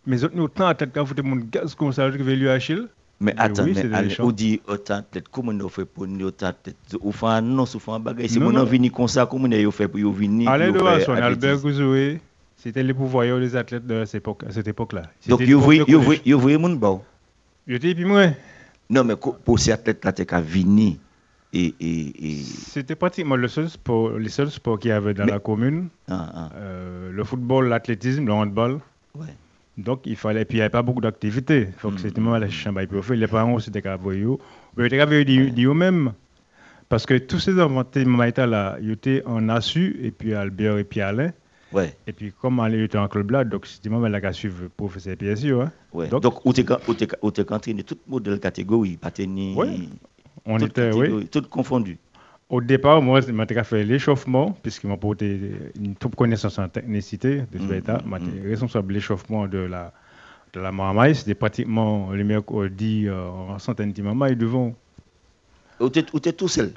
[0.06, 2.88] Mais autres, nous, autant tête quand vous mon gaz comme ça, je vais lui Achille.
[3.20, 6.52] Mais attends, oui, mais allez, on dit autant peut-être comment on fait pour nous autant
[6.54, 8.64] peut-être ou fait un non ou fait un bagage mon non.
[8.64, 11.58] venir comme ça comment on fait pour venir Alain pour de faire Vasson, Albert.
[11.60, 12.22] Gouzoué,
[12.68, 15.04] c'était les pouvoirs des athlètes de cette époque- à cette époque-là.
[15.28, 17.02] donc you voyez mon bon
[17.68, 18.28] Je dis, puis moi,
[18.90, 20.96] non mais pour ces athlètes là t'es qu'à venir
[21.54, 25.26] et et et C'était pratiquement le seul sport, les seuls sports qu'il y avait dans
[25.26, 25.88] Mais- la commune.
[26.10, 28.80] ah, ah, Euh, le football, l'athlétisme, le handball.
[29.16, 29.34] ouais
[29.78, 30.44] Donc, il fallait.
[30.44, 31.68] Puis, il n'y avait pas beaucoup d'activités.
[31.70, 32.00] Il que Mm.
[32.00, 32.82] c'était même la chambre.
[33.04, 33.82] Fait, les parents aussi étaient
[34.76, 36.14] Mais ils étaient capables de dire eux-mêmes.
[36.90, 37.84] Parce que tous ces enfants,
[38.48, 41.32] là, ils étaient en Assu, et puis Albert et puis Alain.
[41.74, 44.70] Ouais Et puis, comme Alain était en club là, donc moi qui a suivi le
[44.70, 45.54] professeur PSU.
[45.54, 45.72] Hein.
[45.94, 49.78] ouais Donc- donc où t'es entraîné toute modèle catégorie pas tenir Ouais.
[50.46, 51.28] On était, oui.
[51.28, 51.98] toutes confondues
[52.50, 57.44] Au départ, moi, je m'étais fait l'échauffement, puisqu'ils m'ont porté une toute connaissance en technicité
[57.52, 58.02] de ce état.
[58.06, 59.92] mm, J'étais responsable de l'échauffement de la,
[60.54, 61.16] de la marmaille.
[61.16, 64.74] C'était pratiquement le mercredi euh, en centaine de marmailles devant.
[65.82, 66.72] Ou t'es tout seul?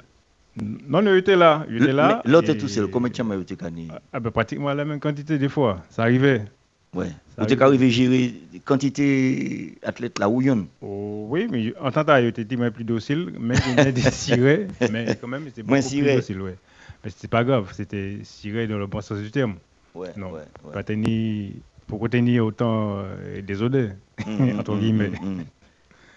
[0.55, 1.65] Non, il était là.
[1.69, 2.21] Il était là.
[2.25, 2.87] L'autre est tout seul.
[2.87, 5.81] Combien de temps vous êtes gagné ah, ben, Pratiquement la même quantité des fois.
[5.89, 6.45] Ça arrivait.
[6.93, 7.07] Ouais.
[7.37, 8.33] Vous êtes arrivé à gérer
[8.65, 10.41] quantité athlète là où
[10.81, 15.17] oh, Oui, mais en tant que était plus docile, mais il y des cirés, mais
[15.19, 16.41] quand même, c'était beaucoup plus docile.
[16.41, 16.55] Ouais.
[17.03, 19.55] Mais c'était pas grave, c'était ciré dans le bon sens du terme.
[19.95, 20.73] Ouais, non, ouais, ouais.
[20.73, 21.51] Pas tenir,
[21.87, 23.91] pour tenir autant euh, des odeurs,
[24.25, 25.09] mm, entre mm, guillemets.
[25.09, 25.43] Mm,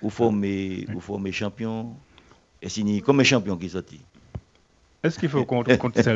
[0.03, 1.95] vous formez, vous formez champion,
[2.61, 4.01] et signé comme un champion qui sorti.
[5.05, 6.13] Est-ce qu'il faut qu'on compte ça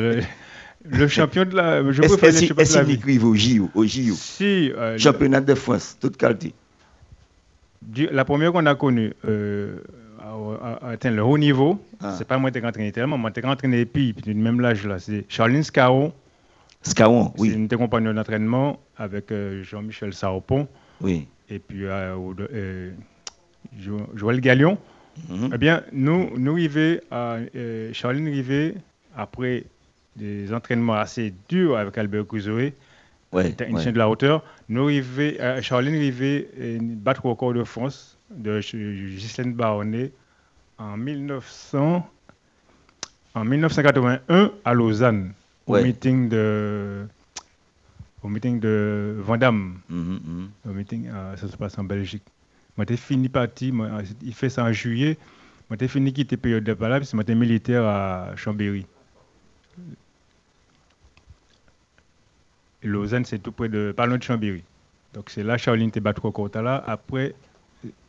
[0.85, 1.91] le champion de la.
[1.91, 3.19] Je préfère le champion de la vie.
[3.19, 4.15] au JO, au JO.
[4.15, 6.53] Si, euh, Championnat de France, toute qualité.
[8.11, 9.79] La première qu'on a connue, euh,
[10.21, 12.15] a atteint le haut niveau, ah.
[12.17, 14.85] c'est pas moi qui ai entraîné tellement, moi qui ai entraîné puis, puis même l'âge
[14.85, 16.13] là, c'est Charline Scaron.
[16.81, 17.49] Scaron, oui.
[17.49, 20.67] C'est une des compagnons d'entraînement avec euh, Jean-Michel Saropon.
[21.01, 21.27] Oui.
[21.49, 22.15] Et puis euh,
[22.53, 22.91] euh,
[25.29, 25.51] Mm-hmm.
[25.53, 27.37] Eh bien, nous, nous arrivons à
[27.93, 28.75] Charline arrivait
[29.15, 29.63] après
[30.15, 32.73] des entraînements assez durs avec Albert Couzoé,
[33.31, 34.43] ouais, technicien de la hauteur.
[34.67, 36.49] Nous arrivons, euh, Charline arrivait
[36.81, 40.11] battre au record de France de Ghislaine Baronnet
[40.77, 42.07] en 1900,
[43.35, 45.33] en 1981 à Lausanne,
[45.67, 47.05] au meeting de
[48.21, 49.79] au meeting de Vandamme.
[49.89, 50.69] Mm-hmm, mm-hmm.
[50.69, 52.23] Au meeting, euh, ça se passe en Belgique.
[52.79, 53.73] Moi, j'ai fini parti,
[54.23, 55.17] il fait ça en juillet.
[55.69, 58.85] Moi, j'ai fini quitter période de palabres, c'est moi, militaire à Chambéry.
[62.81, 64.63] Lausanne, c'est tout près de Parlons de Chambéry.
[65.13, 65.91] Donc c'est là Charline
[66.23, 66.81] au là.
[66.87, 67.35] Après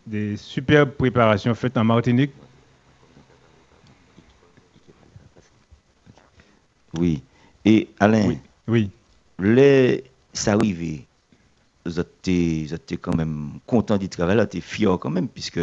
[0.06, 2.30] des superbes préparations faites en Martinique.
[6.96, 7.24] Oui.
[7.64, 8.38] Et Alain, oui.
[8.68, 8.90] oui.
[9.40, 11.08] Les, ça arrivé,
[11.84, 15.60] vous êtes, quand même content du travail, tu es fier quand même, puisque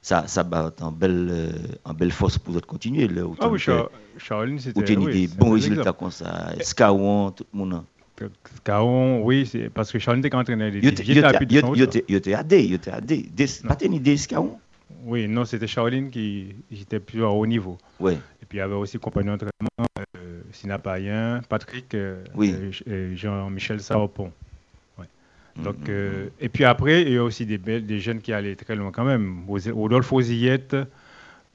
[0.00, 1.52] ça, ça bat en belle, euh,
[1.84, 3.08] en belle force pour continuer.
[3.08, 3.60] Là, ah oui,
[4.18, 4.94] Charline, c'était.
[4.94, 6.52] Vous des bons résultats comme ça.
[6.60, 7.84] Scaron, tout le monde.
[8.62, 10.68] Caron, oui, c'est parce que Charles était entraîné.
[10.68, 11.02] Il était.
[11.02, 11.18] Il
[12.14, 13.28] était adé, il était adé.
[13.66, 14.58] Pas une idée, Caron
[15.04, 17.78] Oui, non, c'était Charline qui était plus à haut niveau.
[17.98, 18.12] Oui.
[18.42, 22.54] Et puis il y avait aussi compagnon d'entraînement, euh, Sina Payen, Patrick euh, oui.
[22.86, 24.32] et Jean-Michel Saropon.
[25.56, 25.64] Ouais.
[25.64, 26.28] Donc, mm, euh.
[26.40, 29.04] Et puis après, il y a aussi des, des jeunes qui allaient très loin quand
[29.04, 29.44] même.
[29.48, 30.76] Rodolphe Ozillette,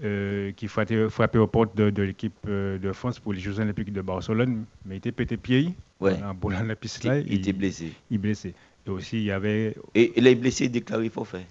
[0.04, 3.60] euh, qui frappait, frappait aux portes de, de l'équipe euh, de France pour les Jeux
[3.60, 5.74] Olympiques de Barcelone, mais il était pété pied.
[6.00, 6.14] Ouais.
[6.22, 7.18] En la piste là.
[7.18, 7.94] Il, était blessé.
[8.12, 8.54] Il blessé.
[8.86, 9.76] Et aussi, il y avait.
[9.96, 11.48] Et il est blessé déclaré forfait.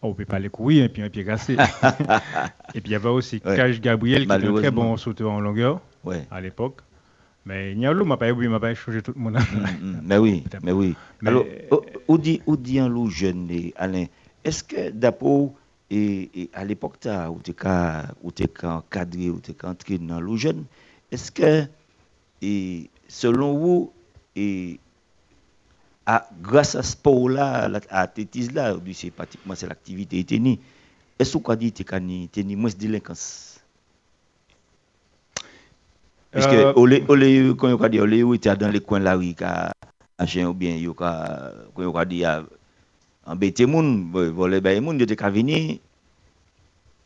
[0.00, 1.52] Oh, on ne peut pas les courir, et puis un pied cassé.
[2.74, 3.78] et puis il y avait aussi ouais.
[3.78, 6.26] Gabriel, qui était un très bon sauteur en longueur ouais.
[6.30, 6.80] à l'époque.
[7.46, 9.38] Mais Nialou m'a pas m'a pas changé tout le monde.
[10.04, 10.94] Mais oui, mais oui.
[11.24, 11.44] Alors,
[12.08, 14.06] où dit, où dit un loup jeune, Alain,
[14.44, 15.48] est-ce que d'après
[15.90, 16.98] et, à l'époque,
[17.32, 17.52] où tu
[18.42, 20.64] es encadré, où tu es entré dans le jeune,
[21.10, 21.64] est-ce que,
[22.42, 23.92] et, selon vous,
[24.36, 24.78] et,
[26.06, 30.24] à, grâce à ce sport-là, à l'athlétisme-là, c'est pratiquement c'est l'activité
[31.18, 31.98] est-ce que vous dites que
[32.32, 33.49] tu as moins de délinquance?
[36.32, 39.16] Parce que, euh, au lieu, quand on dit, tu es dans les coins de la
[39.16, 39.34] rue,
[40.44, 42.24] ou bien, quand on dit,
[43.26, 45.80] embêter moun, voler bay moun, de te ka vini.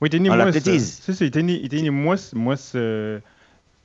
[0.00, 0.52] Oui, il moins.
[0.52, 3.20] C'est ça, il était moins, moins, euh,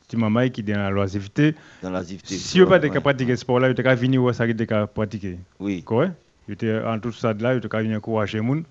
[0.08, 1.56] tu m'as qui est dans la loisiveté.
[1.82, 2.36] Dans la loisiveté.
[2.36, 5.38] Si on pas de pratiquer ce sport là, il était venu ou ça de pratiquer.
[5.60, 5.84] Oui.
[5.84, 6.10] Quoi?
[6.48, 8.64] Il était en tout ça là, il était venu encourager moun.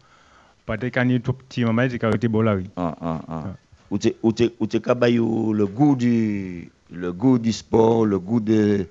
[0.67, 2.65] Pas de quand tout petit maman, il était été bon là, oui.
[2.77, 3.45] Ah ah ah.
[3.91, 8.41] Ou tu ou tu ou tu le goût du le goût du sport, le goût
[8.41, 8.87] de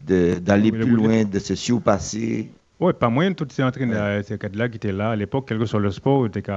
[0.00, 2.50] d'aller plus loin, de se surpasser.
[2.78, 5.66] Oui, pas moyen, tous ces entraîneurs, ces cadres-là qui étaient là à l'époque, quel que
[5.66, 6.50] soit le sport, étaient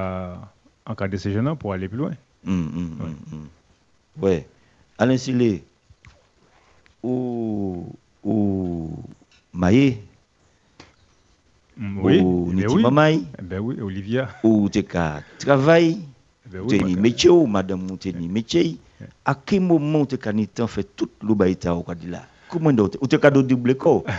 [0.85, 2.13] encadrer ces jeunes pour aller plus loin.
[2.47, 3.47] Hum, hum, hum,
[4.21, 4.29] oui.
[4.29, 4.47] Ouais.
[4.97, 5.63] Alain Silé,
[7.01, 7.85] ou,
[8.23, 8.91] ou
[9.53, 9.97] Maïe,
[11.77, 14.83] oui, ou eh ben Niti Mamaï, eh ben oui, Olivia, ou tu
[15.39, 15.99] travail,
[16.53, 17.87] eh ben métier, ou madame,
[18.29, 18.77] métier.
[19.25, 23.75] À quel moment tu as fait tout le baïta au Kadila Comment tu as double
[23.75, 24.03] corps?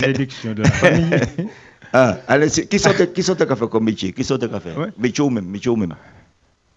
[0.00, 1.10] De la famille.
[1.92, 4.12] ah, allez, qui sont qui sont fait comme métier?
[4.12, 4.88] Qui sont fait ouais.
[4.98, 5.94] Métier ou même, métier ou même?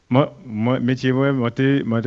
[0.09, 1.49] Moi, moi métier moi, moi,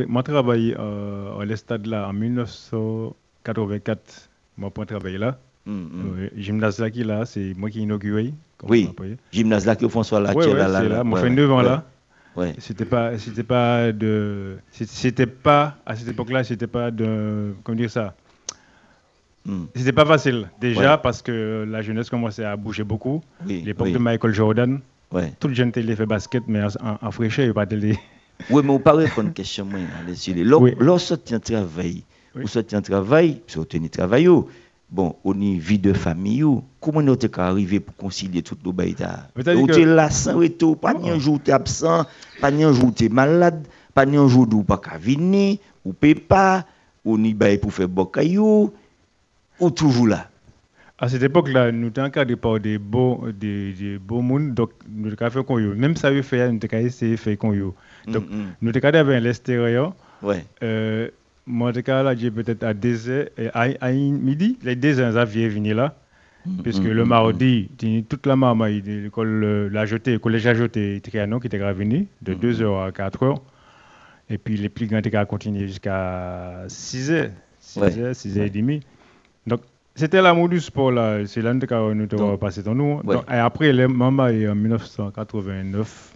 [0.07, 4.29] moi travaillé euh, à l'estade là en 1984.
[4.57, 5.39] Moi pour travailler là.
[5.67, 6.29] Mm, mm.
[6.37, 8.33] gymnase là qui là, c'est moi qui inauguré.
[8.63, 8.89] Oui.
[9.33, 11.03] Gymnase là que François là, ouais, ouais, là, là, là.
[11.03, 11.83] Moi fait 9 ans là.
[12.37, 12.53] Ouais.
[12.59, 17.89] C'était pas, c'était pas de, c'était pas à cette époque-là, c'était pas de, comment dire
[17.89, 18.13] ça?
[19.43, 19.65] Hmm.
[19.75, 20.47] C'était pas facile.
[20.61, 23.21] Déjà parce que la jeunesse commençait à bouger beaucoup.
[23.45, 24.79] L'époque de Michael Jordan,
[25.39, 27.97] tout le jeune télé fait basket, mais en, en fraîcheur, il pas télé.
[28.51, 29.79] Oui, mais on parle de question, moi,
[30.79, 32.03] Lorsque tu travail,
[32.35, 34.29] ou sorti en travail, tu as travail,
[34.89, 36.43] bon, on y vie de famille,
[36.79, 40.93] comment on est arrivé pour concilier tout le bail Tu es là sans tout, pas
[40.93, 42.05] ni un jour tu es absent,
[42.41, 45.93] pas ni un jour tu es malade, pas ni un jour tu pas venir, ou
[45.93, 46.65] pas,
[47.03, 48.73] ou ni bail pour faire bocayou,
[49.59, 50.29] ou toujours là.
[50.99, 55.11] À cette époque-là, nous étions encadrés par des beaux, des, des beaux mondes, donc nous
[55.19, 57.53] avons fait qu'on Même ça, nous avons essayé de faire qu'on
[58.07, 58.23] Donc,
[58.61, 59.93] nous avons avec l'extérieur.
[60.23, 60.43] Ouais.
[60.63, 61.09] Euh,
[61.47, 65.95] moi, j'ai peut-être à 2h, à, à, midi, les 2h, ça vient venir là.
[66.45, 66.61] Mm-hmm.
[66.61, 67.07] Puisque le mm-hmm.
[67.07, 67.69] mardi,
[68.07, 72.63] toute la maman, l'école l'a jeté, le collège a jeté, qui était venu de 2h
[72.63, 72.87] mm-hmm.
[72.87, 73.37] à 4h.
[74.29, 77.31] Et puis les plus grands étaient continué jusqu'à 6h,
[77.63, 78.81] 6h, 6h30.
[79.47, 79.61] Donc,
[79.95, 83.01] c'était l'amour du sport là, c'est là que nous avons passé dans nous.
[83.03, 86.13] Donc, et après, les mamans en 1989,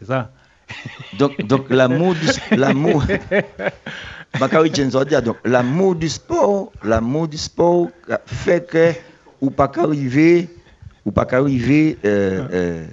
[0.00, 0.32] c'est ça.
[1.18, 3.04] Donc, donc l'amour du l'amour.
[5.20, 7.88] donc l'amour du sport, l'amour du sport
[8.26, 8.92] fait que
[9.40, 10.48] ou pas qu'arriver,
[11.04, 12.86] ou pas qu'arriver, euh, euh,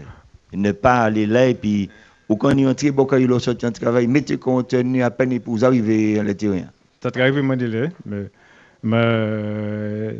[0.53, 1.89] ne pas aller là et puis
[2.29, 5.63] ou quand est entré, bon, quand il sorti un travail, mettez contenu à peine pour
[5.63, 6.65] arriver à terrain.
[7.01, 7.55] Ça t'arrive, moi,
[8.05, 8.25] mais
[8.83, 10.19] mais,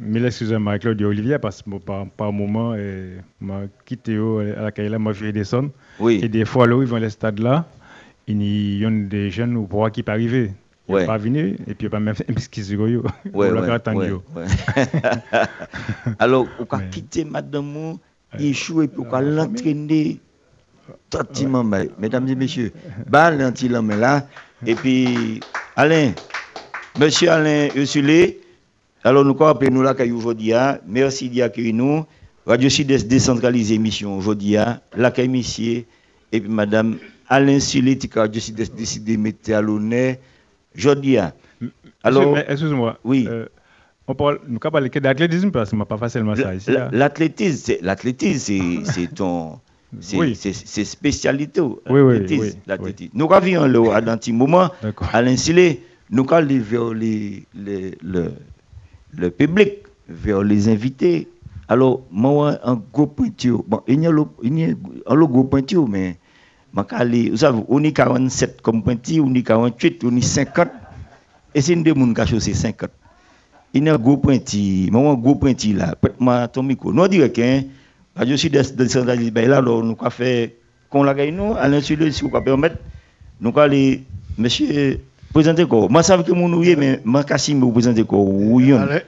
[0.00, 4.16] mais excusez-moi, Claude Olivier, parce que par, par moment, et m'a quitté
[4.56, 5.70] à la caille, m'a fait descendre.
[5.98, 6.20] Oui.
[6.22, 7.66] Et des fois, là, ils vont les stades là,
[8.26, 10.52] il y a des jeunes ou pour qui pas arriver.
[10.88, 11.06] Ils ouais.
[11.06, 12.16] pas venir et puis pas même
[12.50, 12.96] qu'ils sont ouais,
[13.32, 14.44] ouais, ouais, ouais.
[16.18, 17.98] Alors, on va quitter madame,
[18.38, 20.18] il échoue et puis on va l'entraîner.
[21.98, 22.72] Mesdames et messieurs,
[23.06, 24.26] bah, l'anti-l'homme là,
[24.66, 25.40] et puis,
[25.76, 26.12] Alain,
[26.98, 28.40] Monsieur Alain Usulé,
[29.02, 30.52] alors nous appelons nous là aujourd'hui.
[30.52, 30.78] Hein.
[30.86, 32.04] Merci d'y accueillir nous.
[32.46, 34.56] Radio Sud décentralisée émission aujourd'hui.
[34.56, 34.80] Hein.
[34.96, 35.84] L'accueil monsieur
[36.32, 40.16] et puis Madame Alain Usulé, qui Radio Sud décidé de mettre à l'honneur
[40.76, 41.16] aujourd'hui.
[41.16, 41.32] Hein.
[42.02, 42.98] Alors, excuse-moi.
[43.04, 43.26] Oui.
[43.28, 43.46] Euh,
[44.06, 46.70] on parle, nous parlons d'athlétisme parce que ce pas facilement ça ici.
[46.92, 49.60] L'athlétisme, l'athlétisme, c'est ton.
[50.00, 51.60] C'est spécialité.
[51.60, 54.70] Oui, oui, oui, Nous revenons là, à un moment.
[55.12, 58.32] Alain Usulé nous allons vers les, le,
[59.16, 61.28] le, public, vers les invités.
[61.68, 66.16] Alors, moi, un gros pointure, bon, il y a un gros pointure, mais
[66.72, 70.68] vous savez, on est 47 comme pointure, on est 48, on est 50,
[71.54, 72.90] et c'est une des gens qui c'est 50.
[73.72, 76.92] Il y a un gros pointure, moi, un gros pointure là, peut-être ton micro.
[76.92, 77.62] Nous, on dirait que,
[78.26, 80.56] je suis décentralisé, ben là, nous avons fait,
[80.88, 82.76] qu'on l'a gagné, nous, à l'insulte, si vous pouvez permettre,
[83.40, 84.00] nous allons
[84.38, 85.00] monsieur,
[85.32, 88.18] Présentez quoi Moi, je sais que mon ouïe, mais je sais vous présentez quoi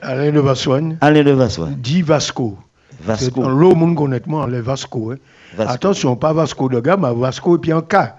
[0.01, 0.97] Alain de Vassoigne.
[1.01, 1.75] Alain de Vassoigne.
[1.75, 2.57] Dit Vasco.
[3.03, 3.49] Vasco.
[3.49, 5.17] L'eau, monde honnêtement, les Vasco, hein.
[5.57, 5.73] Vasco.
[5.73, 8.15] Attention, pas Vasco de gamme, mais Vasco et puis en cas.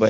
[0.00, 0.08] Oui.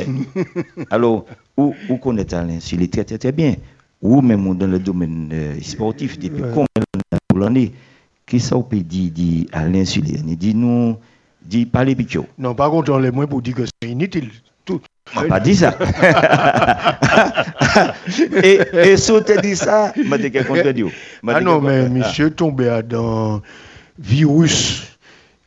[0.91, 2.61] Alors, où, où connaît Alain?
[2.61, 3.57] S'il est très, très, très bien.
[4.01, 6.51] Ou même dans le domaine euh, sportif, depuis ouais.
[6.55, 7.73] combien d'années
[8.25, 10.97] Qu'est-ce qu'on peut dire, dit Alain Sullier Dit nous,
[11.43, 12.25] dit parler picture.
[12.39, 14.31] Non, par contre, on est moins pour dire que c'est inutile.
[15.07, 15.77] Tout, m'a pas dit ça.
[18.43, 20.85] et, et si on te dit ça, m'a dit qu'elle contredit.
[21.27, 23.41] Ah non, mais monsieur tombé dans
[23.99, 24.97] virus,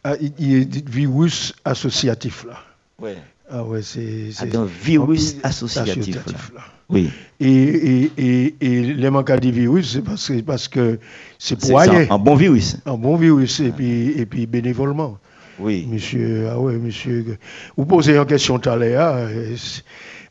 [0.04, 2.56] ah, virus associatif là.
[3.00, 3.18] Ouais.
[3.52, 4.30] Ah ouais, c'est.
[4.40, 6.62] Ah, dans virus associatif, associatif là.
[6.90, 7.10] Oui.
[7.40, 11.00] Et, et, et, et les manques de virus, c'est parce, parce que
[11.38, 12.08] c'est pour aller.
[12.10, 12.78] Un bon virus.
[12.86, 15.18] Un bon virus, et, puis, et puis bénévolement.
[15.60, 15.88] Oui.
[15.90, 17.38] Monsieur, ah ouais, monsieur,
[17.76, 19.16] vous posez une question tout à l'heure.
[19.18, 19.56] Euh,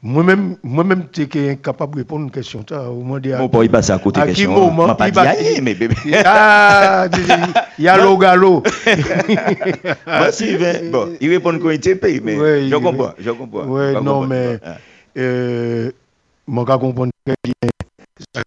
[0.02, 2.64] moi-même, moi-même, tu es incapable de répondre à une question.
[2.70, 3.34] Vous m'en dites.
[3.36, 4.52] Bon, il passe à côté de la question.
[4.52, 5.96] Moment, pas dit rien, mais bébé.
[6.24, 7.08] Ah,
[7.78, 8.62] il y a l'eau galop.
[10.06, 13.64] Moi, Sylvain, bon, il répond qu'on était payé, mais je comprends, je comprends.
[13.66, 14.58] Oui, non, mais,
[15.16, 15.90] euh,
[16.48, 17.77] je comprends très bien qui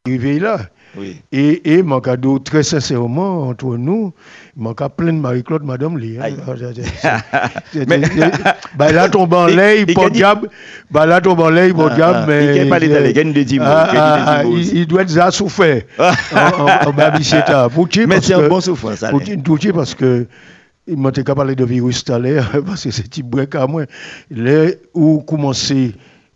[0.05, 0.59] arrivé là.
[0.97, 1.21] Oui.
[1.31, 4.13] Et, et mon cadeau, très sincèrement, entre nous,
[4.57, 6.17] mon cas plein de Marie-Claude, Madame Lee.
[8.75, 10.49] bah là, tombe en l'air, pas diable.
[10.89, 12.25] Bah là, tombe en l'air, pas diable.
[12.27, 12.57] Mais.
[12.57, 15.83] Il pas ah, Il doit être souffert.
[16.33, 16.91] En.
[18.07, 19.09] Mais c'est un bon souffrant, ça.
[19.09, 19.21] Pour
[19.73, 20.27] parce que.
[20.87, 23.83] Il m'a parlé de virus tout à l'heure, parce que c'est petit break à moi.
[24.31, 25.93] Là où commencer,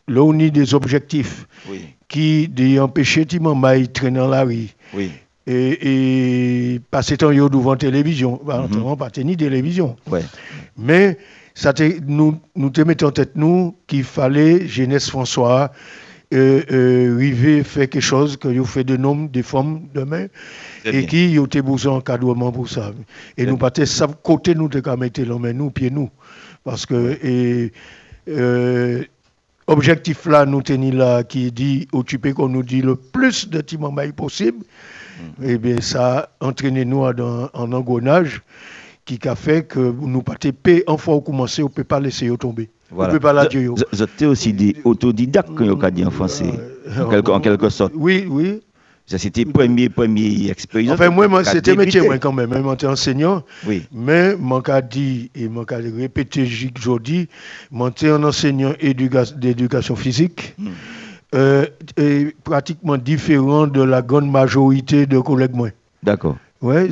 [0.08, 1.48] là où on a des objectifs.
[1.68, 4.70] Oui qui de empêcher de traîner dans la rue.
[4.94, 5.12] Oui.
[5.48, 8.40] Et, et passer temps devant la télévision.
[8.44, 8.98] Bah, mm -hmm.
[8.98, 9.96] pas ni télévision.
[10.10, 10.24] Ouais.
[10.78, 11.18] Mais
[11.54, 15.72] ça te, nous, nous te mettons en tête, nous, qu'il fallait, jeunesse François,
[16.34, 20.26] euh, euh, river faire quelque chose que vous fait de nombre de femmes demain
[20.84, 22.92] et qui y a besoin d'encadrement pour ça.
[23.38, 26.10] Et nous, pas ça côté nous, de mettre l'homme, nous, pieds nous.
[26.64, 27.72] Parce que, et,
[28.28, 29.04] Euh,
[29.68, 34.12] objectif là, nous tenons là, qui dit, occupé qu'on nous dit le plus de timambaï
[34.12, 34.60] possible.
[35.40, 35.44] Mm.
[35.44, 38.42] Et eh bien, ça a entraîné nous en, en engrenage
[39.06, 42.36] qui a fait que nous pas paix en fois commencer, on ne peut pas laisser
[42.38, 42.70] tomber.
[42.92, 43.12] Voilà.
[43.12, 43.48] On peut pas la
[43.94, 46.52] C'était aussi des autodidactes, qu'on a dit en français,
[47.00, 47.94] en, quelque, en quelque sorte.
[47.96, 48.62] Oui, oui.
[49.08, 50.96] Ça, c'était premier, premier expérience.
[50.96, 52.50] Enfin, moi, moi c'était métier, moi, quand même.
[52.50, 53.44] Moi, j'étais enseignant.
[53.68, 53.84] Oui.
[53.92, 57.30] Mais, mon cas dit, et mon cas répété aujourd'hui,
[57.70, 58.74] moi, j'étais un enseignant
[59.38, 60.56] d'éducation physique.
[60.58, 60.70] Hmm.
[61.36, 61.66] Euh,
[61.98, 65.70] et pratiquement différent de la grande majorité de collègues, moi.
[66.02, 66.38] D'accord.
[66.62, 66.88] Ouais,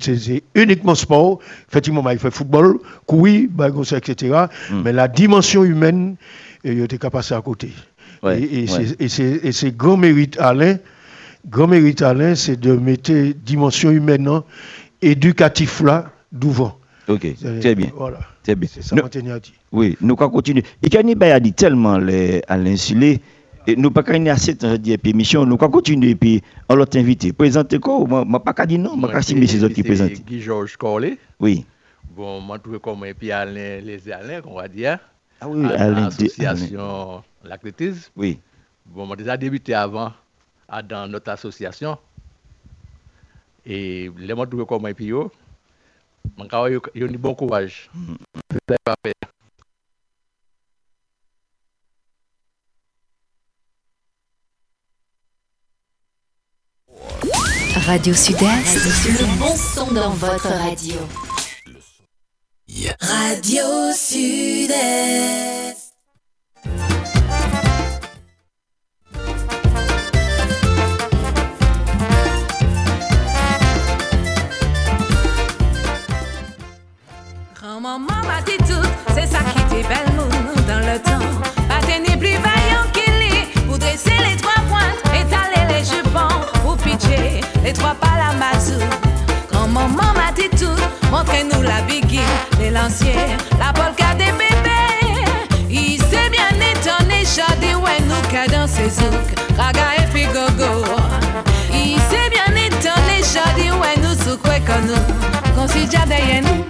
[0.00, 1.38] c'est uniquement sport.
[1.68, 3.48] Effectivement, il fait football, courir,
[3.92, 4.46] etc.
[4.70, 4.82] Hmm.
[4.84, 6.16] Mais la dimension humaine,
[6.64, 7.70] il était capable à côté.
[8.24, 8.66] Ouais, et,
[8.98, 10.78] et c'est grand mérite Alain
[11.46, 13.12] grand mérite Alain, c'est de mettre
[13.44, 14.44] dimension humaine hein,
[15.02, 16.78] éducatif là devant.
[17.08, 17.26] Ok,
[17.60, 17.90] très bien.
[17.94, 18.20] Voilà.
[18.42, 18.68] Très bien.
[18.72, 19.52] C'est ça que dit.
[19.72, 20.64] Oui, nous allons continuer.
[20.82, 23.20] Et quand il a dit tellement à l'insulé,
[23.66, 26.84] et nous pas qu'à assez de dire émission, nous allons continuer et puis on l'a
[26.94, 27.32] invité.
[27.32, 28.04] Présentez quoi?
[28.24, 30.24] Moi, pas qu'à dire non, moi, pas signer ces autres qui présentent.
[30.26, 31.18] Guy Georges Corley.
[31.40, 31.64] Oui.
[32.14, 34.98] Bon, moi, trouve comme et puis Alain, les Alain, on va dire.
[35.40, 36.04] Ah oui, Alain.
[36.04, 38.10] L'association L'athlétisme.
[38.16, 38.38] Oui.
[38.86, 40.12] Bon, moi, déjà débuté avant
[40.84, 41.98] dans notre association.
[43.66, 45.30] Et les mots de comme et puis yo,
[46.38, 47.90] je suis bon courage.
[48.50, 49.14] C'est pas fait.
[57.86, 60.96] Radio Sud-Est, le bon son dans votre radio.
[63.00, 65.73] Radio Sud-Est.
[77.84, 80.26] Maman m'a dit tout, c'est ça qui était belle moon
[80.66, 81.26] dans le temps.
[81.68, 86.78] Pas tenir plus vaillant qu'il est, pour dresser les trois pointes, étaler les jupons, pour
[86.78, 88.12] pitcher les trois pas.
[89.52, 95.24] Quand maman m'a dit tout, montrez-nous la biggie, les lanciers, la polka des bébés.
[95.68, 100.84] Il s'est bien étonné, chadé, ouais, nous qu'à dans ses zouk, raga et puis gogo.
[101.72, 106.64] Il s'est bien étonné, chadé, ouais, nous souk, ouais, nous, qu'on s'y nous.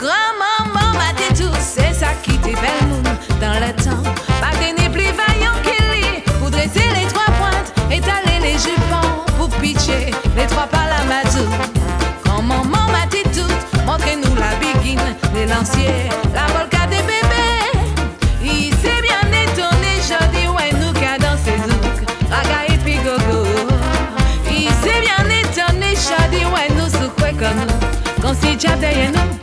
[0.00, 0.39] Dit tout,
[2.42, 3.02] c'est ça qui t'est belle moon
[3.40, 4.02] dans le temps.
[4.40, 9.48] Pas n'est plus vaillant qu'il est pour dresser les trois pointes, étaler les jupons pour
[9.60, 11.46] pitcher les trois pas la mazou.
[12.24, 13.52] Grand-maman m'a dit tout,
[13.86, 15.00] montrez-nous la biguine,
[15.34, 17.70] les lanciers, la volca des bébés.
[18.42, 21.98] Il s'est bien étonné, je dis ouais, nous qu'à danser zouk,
[22.30, 23.46] raga et puis gogo.
[24.50, 29.40] Il s'est bien étonné, je dis ouais, nous souk comme nous, qu'on s'y derrière nous.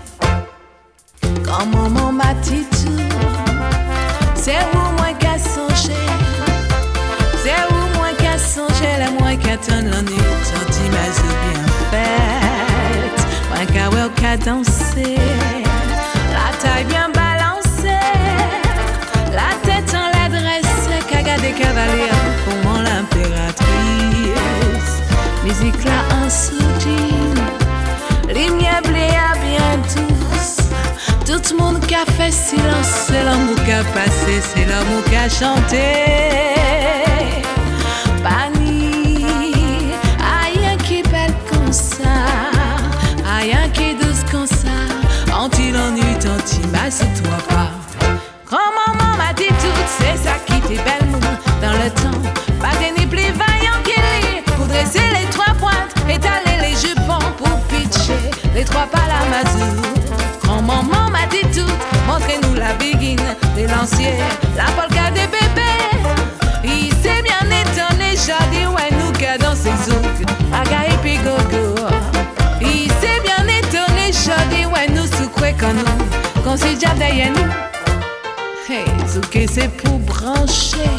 [1.44, 2.66] Quand maman m'a dit
[4.48, 6.08] c'est où moi qu'à songer,
[7.44, 10.22] c'est où moi qu'à songer, la moi qu'à ton l'ennui,
[10.96, 11.08] ma
[11.44, 13.18] bien faite,
[13.50, 15.18] moi qu'à ouais danser,
[16.32, 18.08] la taille bien balancée,
[19.34, 22.12] la tête en la dresse, qu'à garder cavalier
[22.46, 23.68] pour mon l'impératrice,
[25.44, 27.34] musique là en soutien,
[28.34, 29.47] lumière blé à bientôt.
[31.48, 35.16] Tout le monde qui a fait silence, c'est l'amour qui a passé, c'est l'amour qui
[35.16, 35.82] a chanté.
[38.22, 39.24] Pani,
[40.20, 42.04] rien qui belle comme ça,
[43.40, 44.76] rien qui douce comme ça.
[45.34, 47.72] Anti l'ennui, anti ma toi pas.
[48.46, 51.10] Grand-maman m'a dit tout, c'est ça qui t'est belle
[51.62, 52.30] dans le temps.
[52.60, 57.58] Pas ni plus vaillant qu'il est pour dresser les trois pointes, étaler les jupons pour
[57.70, 58.20] pitcher
[58.54, 59.97] les trois pas la mazou.
[60.68, 61.72] Grand-maman m'a dit tout,
[62.06, 63.22] montrez-nous la biguine,
[63.56, 64.16] les lanciers,
[64.58, 65.96] la polka des bébés.
[66.66, 71.18] Il s'est bien étonné, j'ai dit ouais nous qu'à dans ses zouk, aga et puis
[71.20, 71.76] gogo.
[72.60, 77.50] Il s'est bien étonné, j'ai dit ouais nous souquez quand nous, qu'on s'y derrière nous.
[78.70, 78.86] Hey,
[79.48, 80.92] c'est pour brancher,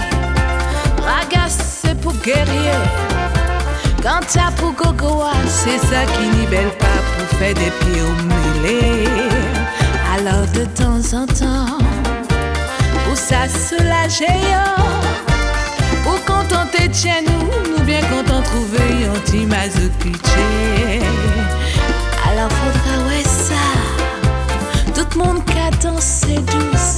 [1.05, 2.73] raga c'est pour guerrier.
[4.03, 6.87] Quand t'as pour gogo, c'est ça qui nivelle pas
[7.19, 9.38] pour faire des pieds au mêlés.
[10.29, 11.79] De temps en temps,
[13.07, 14.27] pour ça soulager,
[16.05, 21.01] pour contenter chez nous, nous bien content trouver un petit mazou pitché.
[22.29, 23.67] Alors faudra ouais ça,
[24.95, 26.97] tout le monde qui a dansé douce.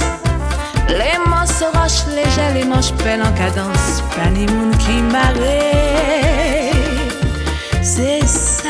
[0.89, 6.75] Les manches roches légères, les manches pelles en cadence, pas ni monde qui m'arrête.
[7.81, 8.69] C'est ça,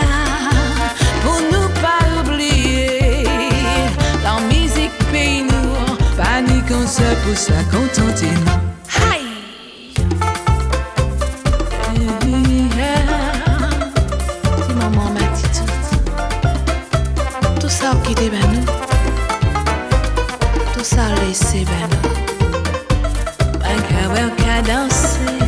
[17.82, 17.96] ça
[18.30, 18.66] ben nous,
[20.74, 22.10] tout ça laissé nous.
[23.64, 25.40] Un cœur bien qu'à danser,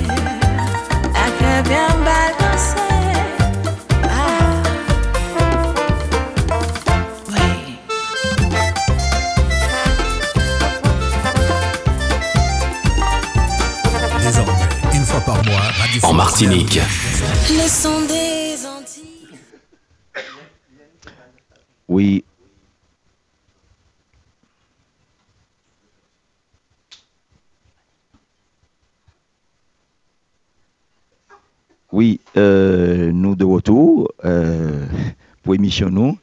[1.16, 2.93] un cœur bien balancer.
[16.02, 16.80] En Martinique.
[17.50, 19.38] Le son des Antilles.
[21.88, 22.24] Oui.
[31.92, 34.88] Oui, euh, nous de retour euh,
[35.44, 36.18] pour émission nous.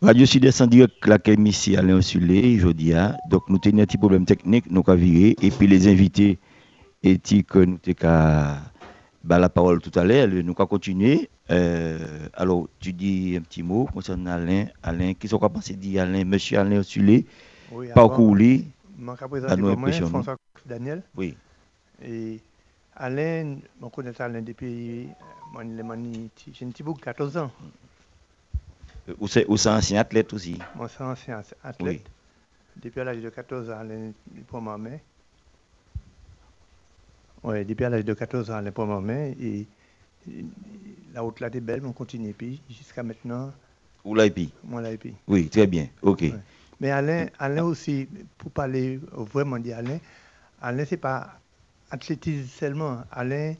[0.00, 2.94] Radio Sud-Est en direct, la ici Alain Osulé, jeudi.
[2.94, 3.14] hein.
[3.28, 5.36] Donc nous tenions un petit problème technique, nous avons viré.
[5.42, 6.38] Et puis les invités
[7.02, 8.69] étaient que nous avons
[9.22, 11.28] bah, la parole tout à l'heure, nous allons continuer.
[11.50, 11.98] Euh,
[12.34, 14.66] alors, tu dis un petit mot concernant Alain.
[14.82, 17.26] Alain, qu'est-ce qu'on pense dire Alain, monsieur Alain Osulé,
[17.70, 18.66] Oui, parcours lui.
[19.48, 19.76] À nous.
[20.06, 21.02] François Daniel.
[21.16, 21.36] Oui.
[22.02, 22.40] Et
[22.96, 25.08] Alain, on connaît Alain depuis,
[25.58, 27.50] euh, j'ai un petit bout de 14 ans.
[29.18, 30.58] Ou c'est c'est ancien athlète aussi.
[30.76, 32.06] Moi, c'est un ancien athlète.
[32.76, 34.12] Depuis à l'âge de 14 ans, Alain
[34.46, 34.98] prend ma main.
[37.42, 39.32] Oui, depuis l'âge de 14 ans, Alain prend ma main.
[39.40, 39.66] Et,
[40.30, 40.44] et
[41.14, 42.34] la route là est belle, mais on continue.
[42.36, 43.52] Puis jusqu'à maintenant,
[44.04, 44.50] Ou l'IP.
[44.64, 44.90] moi là.
[45.26, 45.86] Oui, très bien.
[46.02, 46.20] OK.
[46.22, 46.34] Ouais.
[46.80, 49.98] Mais Alain, Alain aussi, pour parler vraiment d'Alain,
[50.62, 51.38] Alain, c'est pas
[51.90, 52.98] athlétisme seulement.
[53.10, 53.54] Alain,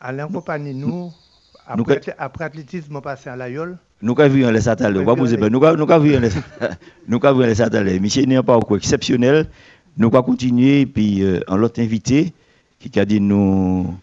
[0.00, 0.88] Alain accompagne nous.
[0.88, 1.12] Nous
[1.66, 3.78] Après, athlé- après athlétisme, on passe à l'Aïol.
[4.02, 4.60] Nous avons vu oui.
[5.38, 5.50] peur.
[5.50, 6.16] Nous avons nous avons vu
[7.08, 8.00] nous avons à l'heure.
[8.00, 9.46] Monsieur n'est pas encore exceptionnel.
[9.96, 10.80] Nous allons continuer.
[10.80, 12.32] Et puis, euh, en l'autre invité,
[12.90, 13.94] qui a dit nous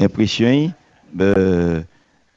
[0.00, 0.70] impressionner,
[1.20, 1.80] euh,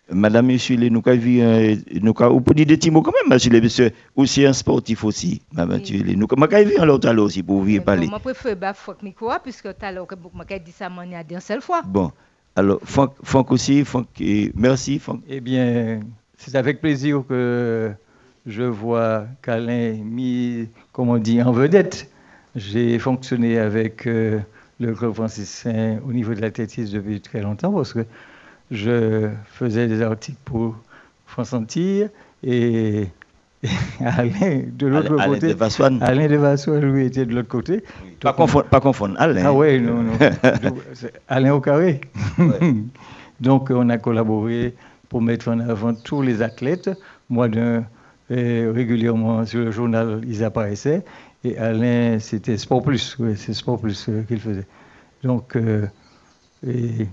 [0.09, 3.11] Madame, Monsieur, nous avons vu, un- nous avons, vous pouvez dire des petits mots quand
[3.11, 5.41] même, Monsieur, monsieur, aussi un sportif aussi.
[5.51, 8.07] Madame, Monsieur, les- nous avons vu un l'autre aussi pour vous parler.
[8.07, 10.07] Moi, je préfère bah, que micro, puisque tout à l'heure,
[10.49, 11.81] j'ai dit ça, moi, il y a une seule fois.
[11.85, 12.11] Bon.
[12.55, 15.21] Alors, Franck, Franck aussi, Franck, et merci, Franck.
[15.27, 15.99] Eh bien,
[16.38, 17.91] c'est avec plaisir que
[18.45, 22.09] je vois qu'Alain mis, comme on dit, en vedette.
[22.55, 24.39] J'ai fonctionné avec euh,
[24.80, 28.05] le club franciscain au niveau de l'athlétisme depuis très longtemps parce que
[28.71, 30.75] je faisais des articles pour
[31.25, 32.09] France Antilles
[32.43, 33.07] et,
[33.63, 33.69] et
[34.05, 35.53] Alain de l'autre côté.
[35.53, 36.03] de.
[36.03, 37.84] Alain de Vassoine, lui, était de l'autre côté.
[38.19, 39.15] Pas confondre, pas confondre.
[39.17, 39.43] Alain.
[39.45, 40.13] Ah ouais, non, non.
[41.28, 42.01] Alain au carré.
[43.39, 44.75] Donc, on a collaboré
[45.09, 46.89] pour mettre en avant tous les athlètes.
[47.30, 47.84] Moi, d'un,
[48.30, 51.03] régulièrement sur le journal, ils apparaissaient.
[51.48, 53.16] Et Alain, c'était Sport Plus.
[53.20, 54.66] Oui, c'est Sport Plus euh, qu'il faisait.
[55.24, 55.88] Donc, euh,
[56.68, 57.06] euh,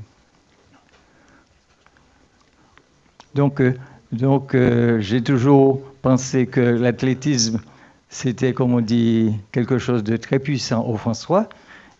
[5.01, 7.61] j'ai toujours pensé que l'athlétisme,
[8.09, 11.49] c'était, comme on dit, quelque chose de très puissant au François.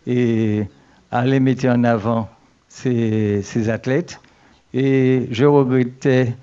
[0.05, 0.65] Et
[1.11, 2.27] Alain mettait en avant
[2.67, 4.19] ces athlètes.
[4.73, 6.35] Et je regrettais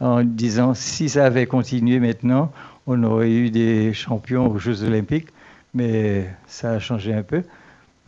[0.00, 2.50] en disant, si ça avait continué maintenant,
[2.88, 5.28] on aurait eu des champions aux Jeux Olympiques.
[5.76, 7.42] Mais ça a changé un peu.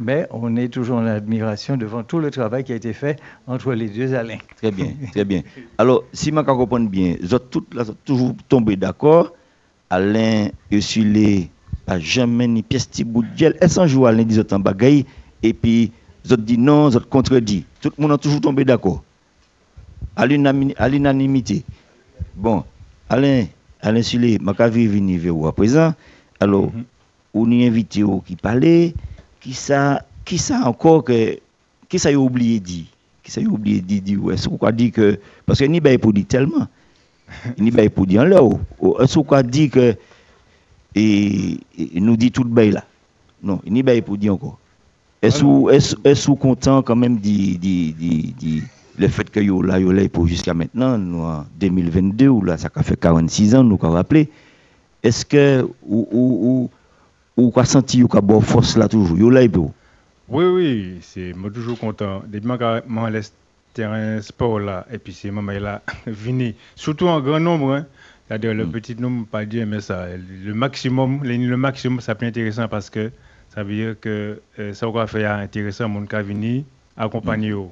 [0.00, 3.74] Mais on est toujours en admiration devant tout le travail qui a été fait entre
[3.74, 4.38] les deux Alain.
[4.56, 5.42] Très bien, très bien.
[5.76, 7.50] Alors, si je comprends bien, vous êtes
[8.06, 9.34] toujours tombé d'accord.
[9.90, 11.50] Alain Usulé
[11.86, 13.58] n'a jamais ni pièce petit bout de gel.
[13.60, 15.04] Est-ce qu'un jour Alain dit en bagaille?
[15.42, 15.92] Et puis
[16.24, 17.66] vous dit non, vous contredit.
[17.82, 19.02] Tout le monde a toujours tombé d'accord.
[20.16, 21.64] À l'unanimité.
[22.34, 22.64] Bon,
[23.10, 23.44] Alain,
[23.82, 25.92] Alain Sulé, je vais venir vers vous à présent.
[26.40, 26.70] Alors,
[27.38, 28.94] on y invité au qui parlait,
[29.40, 31.38] qui ça, qui ça encore que,
[31.88, 32.86] qui ça a oublié dit,
[33.22, 35.98] qui ça a oublié dit, dit, ouais, est-ce qu'on dit que, parce que ni ben
[35.98, 36.66] pour dire tellement,
[37.58, 39.96] ni ben pour dire en là, ou- ou est-ce qu'on dit que,
[40.94, 42.84] et, et nous dit tout le bail là,
[43.42, 44.58] non, ni ben pour dire encore.
[45.22, 47.58] Est-ce ou- est-ce ou content quand même du-
[48.98, 52.56] le fait que yo là, yo là pour jusqu'à maintenant, nous en 2022, ou là,
[52.58, 54.28] ça fait 46 ans, nous avons rappelé,
[55.02, 56.70] est-ce que, ou, ou, ou,
[57.38, 59.42] ou qu'a senti, ou qu'a bonne force là toujours, yo là,
[60.28, 62.22] Oui, oui, c'est moi toujours content.
[62.26, 63.32] Depuis que laisse
[63.72, 67.74] terrain sport là, et puis c'est moi là, venu, surtout en grand nombre.
[67.74, 67.86] Hein.
[68.26, 70.06] C'est-à-dire le petit nombre, pas dire, mais ça,
[70.44, 73.10] le maximum, le, le maximum, ça peut être intéressant parce que
[73.54, 76.64] ça veut dire que euh, ça va faire intéressant, mon cas venir
[76.96, 77.52] accompagner.
[77.52, 77.68] eux.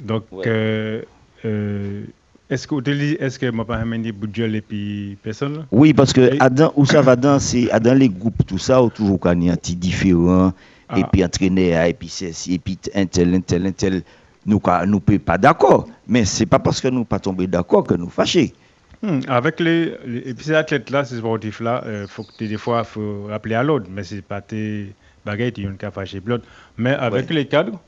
[0.00, 0.44] Donc, Ouais.
[0.46, 1.02] euh,
[1.44, 2.04] euh,
[2.50, 2.90] est-ce que tu
[3.20, 5.66] est-ce que moi pas amené budget et puis personne?
[5.70, 8.58] Oui, parce que Et- dans, où ça va dans, c'est à dans les groupes, tout
[8.58, 10.48] ça, ou toujours qu'on y a un petit différent,
[10.94, 11.08] et Ah.
[11.10, 14.02] puis entraîner, et puis ceci, et puis un tel, un tel, un tel.
[14.44, 15.88] Nous ne peut pas d'accord.
[16.08, 18.52] Mais c'est pas parce que nous pas tombés d'accord que nous fâchés.
[19.00, 19.94] Hmm, avec les,
[20.26, 23.62] et ces athlètes là, ces sportifs là, euh, faut que des fois faut rappeler à
[23.62, 24.92] l'autre, mais c'est pas tes
[25.24, 26.44] bagailles qu'à fâcher l'autre.
[26.76, 27.36] Mais avec Ouais.
[27.36, 27.80] les cadres,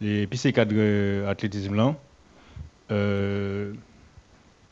[0.00, 1.94] les, et puis ces cadres euh, athlétisme là,
[2.90, 3.72] euh,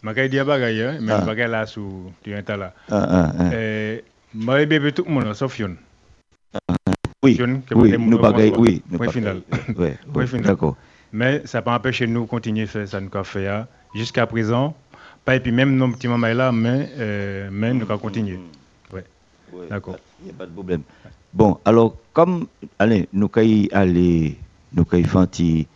[0.02, 1.20] ma dit à bagaille, hein, mais Ah.
[1.20, 2.72] bagaille là sous tu es là.
[2.90, 3.50] Ah, ah.
[3.52, 3.98] Euh,
[4.34, 5.76] moi bébé tout le monde sauf Yon.
[7.22, 8.82] Oui, Yon, oui, nous mon- oui.
[8.90, 9.42] nous Point final.
[9.76, 10.46] ouais, Point final.
[10.46, 10.76] D'accord.
[11.12, 13.66] Mais ça peut empêcher nous de continuer à faire ça nous avons fait hein.
[13.94, 14.74] jusqu'à présent.
[15.24, 18.38] Pas et puis même nos petits mamans là, mais, euh, mais nous allons continuer.
[18.92, 19.04] Ouais.
[19.52, 19.98] Ouais, D'accord.
[20.22, 20.82] Il n'y a pas de problème.
[21.32, 22.46] Bon, alors, comme,
[22.78, 24.38] allez, nous allons aller,
[24.72, 25.66] nous allons faire un petit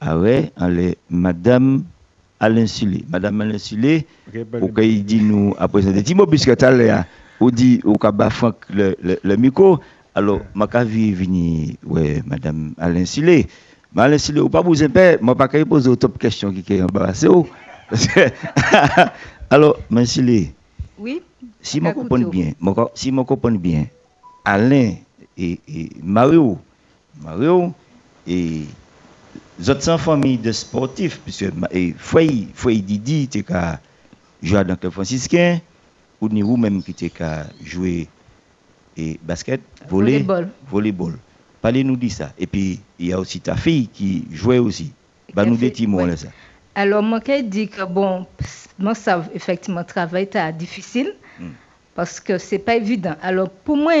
[0.00, 1.84] arrêt, allez, Madame
[2.40, 3.04] Alain Silé.
[3.08, 7.06] Madame Alain bon, vous allez dire nous, après ça, dis-moi, puisque tu as
[7.40, 9.78] ou dit, ou kaba Franck le, le, le micro,
[10.14, 13.46] alors, ma cavi vini, ouais, Madame Alain Silé.
[13.94, 16.64] Mais Alain Silé, ou pas vous aimer, moi, pas qu'à poser au top question qui
[16.72, 17.28] est embarrassé.
[19.50, 20.52] alors, Madame Silé,
[20.98, 21.22] Oui.
[21.60, 22.52] si je comprends bien,
[22.94, 23.86] si je comprends bien,
[24.44, 24.94] Alain
[25.36, 26.58] et, et Mario,
[27.22, 27.72] Mario
[28.26, 28.62] et
[29.58, 31.46] les autres famille de sportifs, puisque
[31.98, 33.80] Foy, Didi, tu as
[34.42, 35.60] joué dans le franciscain,
[36.20, 38.08] ou ni vous-même qui tu as joué
[38.96, 40.48] et basket, volley, Volleyball.
[40.68, 41.18] volleyball.
[41.60, 42.32] Parlez-nous de ça.
[42.38, 44.92] Et puis, il y a aussi ta fille qui jouait aussi.
[45.34, 45.56] Bah, nous
[46.06, 46.28] là, ça.
[46.74, 48.26] Alors, je dis que, bon,
[48.78, 51.50] moi, ça, effectivement, travail est difficile Mm.
[51.94, 53.14] parce que c'est pas évident.
[53.22, 53.92] Alors, pour moi,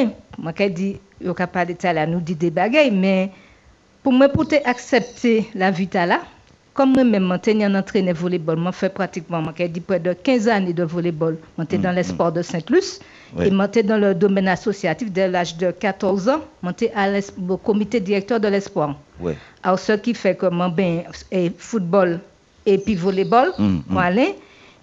[0.58, 3.30] je dis, il n'y a pas de là, nous dit des bagailles, mais
[4.08, 6.22] pour moi, pour te accepter la vie là,
[6.72, 10.72] comme moi-même, je un entraîneur volleyball, moi, fait pratiquement, je dis près de 15 années
[10.72, 11.36] de volleyball.
[11.58, 13.00] Moi, j'étais dans les sports de Saint-Luce.
[13.36, 13.48] Ouais.
[13.48, 16.40] Et j'étais dans le domaine associatif dès l'âge de 14 ans.
[16.94, 18.96] À l'es- au comité directeur de l'espoir.
[19.62, 22.20] Alors, ce qui fait que moi, ben, et football
[22.64, 24.36] et puis volleyball, Mm, moi, aller.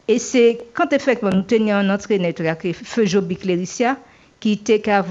[0.07, 3.97] Et c'est quand effectivement nous tenions un entraîneur qui Feu Jobi Cléricia,
[4.39, 5.01] qui était qu'à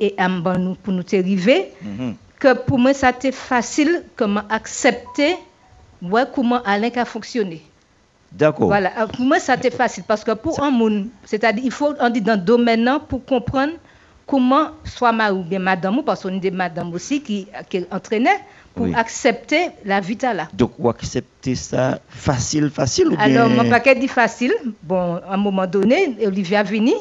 [0.00, 2.14] et amban pour nous arriver, Mhm.
[2.38, 5.36] Que pour moi, ça a été facile comment accepter
[6.02, 7.62] ouais, comment Alain a fonctionné.
[8.32, 8.66] D'accord.
[8.68, 11.70] Voilà, Euh, pour moi, ça a été facile parce que pour un monde, c'est-à-dire, il
[11.72, 13.72] faut, on dit dans le domaine là, pour comprendre
[14.26, 18.38] comment, soit ma ou bien madame, parce qu'on est des madames aussi qui, qui entraînaient,
[18.74, 18.94] pour Oui.
[18.94, 20.46] accepter la vie là.
[20.52, 23.18] Donc, vous acceptez ça facile, facile ou bien...
[23.20, 24.52] Alors, mon paquet dit facile.
[24.82, 26.94] Bon, à un moment donné, Olivia vini.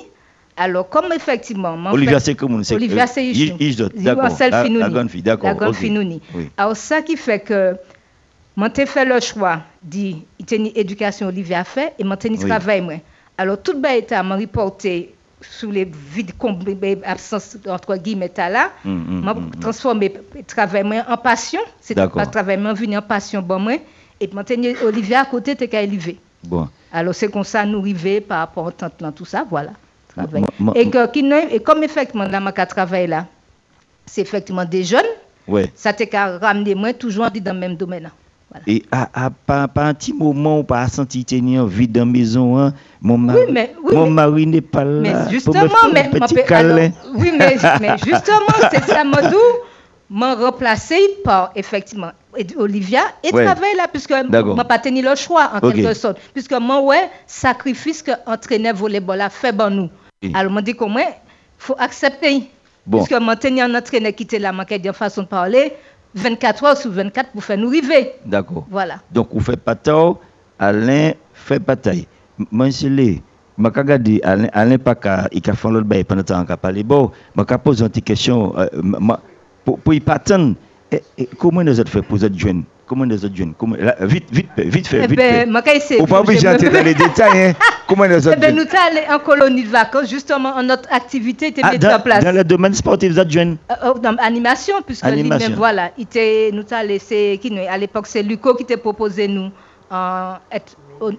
[0.58, 1.76] Alors, comme effectivement.
[1.92, 4.30] Olivia, fait- c'est Olivia, euh, Ishnou, d'accord.
[4.40, 5.76] La- grande fille, d'accord, La grande.
[6.34, 6.50] Oui.
[6.58, 7.76] Alors, ça qui fait que.
[8.56, 9.60] Moi, j'ai fait le choix
[10.48, 12.50] tenir éducation Olivia a fait et moi, tenir Oui.
[12.50, 12.82] travail.
[12.82, 12.96] Moi.
[13.38, 18.72] Alors, tout le état m'a reporté sous les vides comblés, absence entre guillemets là.
[18.84, 19.60] Mm, mm, m'a mm, mm.
[19.62, 21.60] transformé le travail en passion.
[21.80, 23.74] C'est pas travail venu en passion bon moi.
[24.20, 26.18] Et moi, tenir Olivia à côté, t'es qu'à élever.
[26.44, 26.68] Bon.
[26.92, 29.72] Alors c'est comme ça nous arrivons par rapport au temps là, tout ça, voilà.
[30.18, 30.44] Travail.
[30.76, 31.20] Et, que, qui
[31.52, 33.26] et comme effectivement là, ma travail là,
[34.06, 35.06] c'est effectivement des jeunes,
[35.48, 35.72] Ouais.
[35.76, 38.04] ça t'a qu'à ramener moi toujours dans le même domaine.
[38.04, 38.10] là.
[38.66, 39.30] Et à, à,
[39.76, 43.76] un petit moment où pas senti tenir envie dans la maison, hein, mon mari, mais-
[43.84, 45.02] oui, mon mais- mari n'est pas là.
[45.02, 46.76] Mais pour me justement, faire mais, un petit ma pe- câlin.
[46.76, 49.38] alors, oui, mais, mais justement, c'est ça, Modou
[50.10, 52.12] m'a remplacé par effectivement
[52.58, 53.44] Olivia et Ouais.
[53.46, 54.12] travaille là puisque
[54.56, 59.20] m'a pas tenu le choix en quelque sorte puisque moi ouais sacrifice que entraîneur volleyball
[59.22, 59.90] a fait bon nous.
[60.34, 61.04] Alors m'a dit que moi
[61.58, 62.44] faut accepter
[62.86, 63.04] Bon.
[63.04, 65.74] puisque m'a tenu un entraîneur qui était là m'a dit en façon de parler
[66.16, 68.66] 24 heures sur 24 pour faire nous arriver D'accord.
[68.70, 70.20] voilà Donc, vous faites pas tort,
[70.58, 72.08] Alain fait bataille.
[72.52, 73.22] Les.
[73.58, 76.58] Je vais regarder Alain, Alain pas qu'à- il a fait l'autre bail pendant temps qu'il
[76.58, 76.84] parler.
[76.84, 78.58] Bon, je poser une petite question.
[78.58, 78.68] euh,
[79.66, 80.18] pour, y pas
[80.92, 82.64] eh, eh, comment les autres fait pour les jeunes?
[82.88, 85.46] Comment les autres jeunes Comment, là, Vite, vite, vite fait, Eh vite ben,
[85.82, 85.98] fait.
[86.08, 87.48] pas obligé d'entrer dans les détails.
[87.50, 87.54] Hein?
[87.88, 90.64] Comment les Eh autres ben, jeunes nous sommes allés en colonie de vacances justement en
[90.64, 93.90] notre activité était Ah, mise en place dans le domaine sportif, les autres jeunes Euh,
[93.90, 95.38] euh, dans animation, puisque Animation.
[95.48, 98.78] lui-même, voilà, il était, nous a laissé, qui nous- à l'époque, c'est Luco qui t'a
[98.78, 99.52] proposé nous,
[99.92, 101.12] euh, être, au-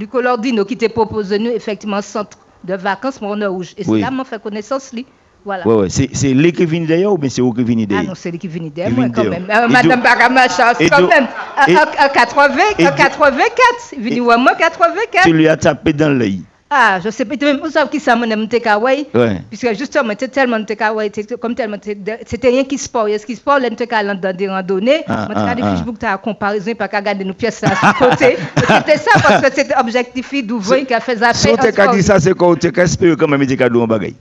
[0.00, 3.74] Luco Lordino qui t'a proposé nous, effectivement, centre de vacances, Morne Rouge.
[3.76, 3.98] Et Oui.
[4.00, 5.04] c'est là m'a fait connaissance, lui.
[5.44, 5.66] Voilà.
[5.66, 5.88] Ouais, ouais.
[5.88, 8.30] C'est, lui qui vient d'ailleurs ou bien c'est vous qui venez Ah d'ailleurs non, c'est
[8.30, 9.46] lui qui vient derrière Il moi quand même.
[9.50, 11.26] Euh, Madame Barama Charles, quand donc- même.
[11.58, 15.24] En 80, et en donc- 84, il vient voir moi 84.
[15.24, 16.42] Tu lui as tapé dans l'œil.
[16.74, 19.42] Ah, je sais pas, vous savez qui ça, mon aime Tekaway Ouais.
[19.50, 23.08] Puisque justement, c'était tellement Tekaway, c'était comme tellement, c'était rien qui sport.
[23.08, 25.04] Est-ce qui sport, là, nous sommes dans des randonnées.
[25.06, 25.72] Ah, Moi, ah, des ah.
[25.74, 28.38] Facebook, tu as comparaison, pas qu'à garder nos pièces là sur côté.
[28.56, 31.52] C'était ça, parce que c'était objectif d'ouvrir, qui a fait Si affaire.
[31.58, 34.16] on t'a dire ça, c'est qu'on t'a qu'à espérer quand même cadeaux en bagaille.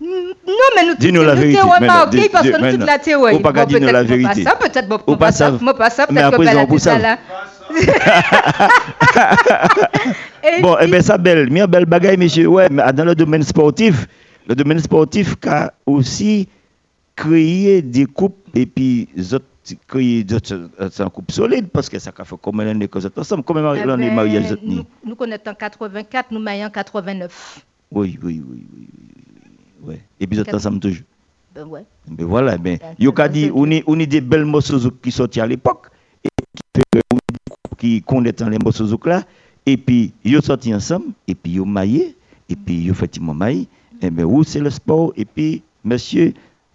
[0.52, 1.62] Non, mais nous Dis-nous la nous vérité,
[2.12, 3.36] dis- parce que nous, la théorie.
[3.36, 4.44] Ou pas dire nous la peut-être vérité.
[4.44, 6.38] pas ça, peut-être moi, pas pas ça, moi, pas ça, peut-être
[6.68, 6.98] que dit ça
[10.62, 12.48] Bon, eh bien, ça belle, bien belle bagaille, monsieur.
[12.48, 14.08] Ouais, mais dans le domaine sportif,
[14.48, 16.48] le domaine sportif a aussi
[17.16, 19.46] créé des coupes et puis autres
[19.88, 23.06] créé d'autres euh, c'est un couple solide parce que ça a fait combien d'années que
[23.06, 26.70] êtes ensemble, combien Eh d'années ben, mariage nous, nous connaissons en 84, nous marions en
[26.70, 27.60] 89.
[27.92, 29.11] Oui, oui, oui, oui, oui, oui,
[29.86, 30.02] ouais.
[30.20, 31.04] Et puis êtes ensemble toujours.
[31.54, 31.84] Ben ouais.
[32.08, 33.28] Ben voilà, ben, Ben, yo ka
[33.86, 35.88] on est des belles morceaux qui sortent à l'époque,
[36.24, 36.30] et
[37.78, 39.24] qui connaissent les morceaux là,
[39.66, 42.16] et puis yo sorti ensemble, et puis yo maillé,
[42.50, 43.68] et puis yo effectivement maillé,
[44.02, 46.34] et ben où c'est le sport, et puis monsieur,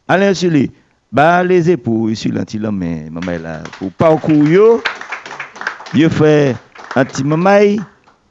[0.08, 0.70] Alain Sully,
[1.10, 4.82] bah les épaules sur l'antilhomme, mais maman là, pour parcours yo,
[5.94, 6.54] yo fait
[6.94, 7.82] un petit maman,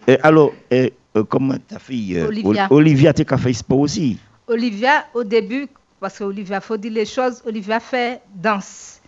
[0.07, 2.67] et alors, et, euh, comment ta fille, euh, Olivia.
[2.69, 4.17] Ol- Olivia, t'es fait sport aussi?
[4.47, 5.67] Olivia, au début,
[5.99, 9.01] parce qu'Olivia, faut dire les choses, Olivia fait danse.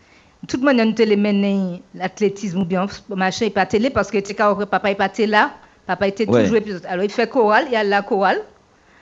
[0.48, 4.10] Tout le monde a nous les mené l'athlétisme ou bien machin, il pas télé parce
[4.12, 5.52] que t'es papa il pas télé là,
[5.86, 6.44] papa était Ouais.
[6.44, 6.86] toujours épisode.
[6.88, 8.42] Alors il fait chorale, il y a la chorale.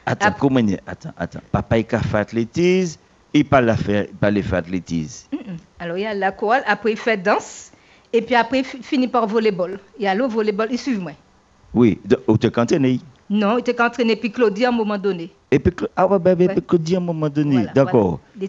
[0.05, 1.39] Attends, comment dire Attends, attends.
[1.51, 2.99] Papa, il a fait athlétisme,
[3.33, 5.27] il pas la faire, pas les faire athlétisme.
[5.79, 7.71] Alors il y a la chorale, après il fait danse
[8.13, 9.79] et puis après il fi- finit par volleyball.
[9.99, 11.11] Il y a le volleyball, il suit moi.
[11.73, 13.01] Oui, de- ou te cantonné.
[13.29, 15.31] Non, il était entraîné puis Claudie à un moment donné.
[15.56, 16.47] Et puis, Cla- ah ouais, ben, Ouais.
[16.53, 18.20] puis Claudie, à un moment donné, Voilà, d'accord.
[18.36, 18.45] voilà.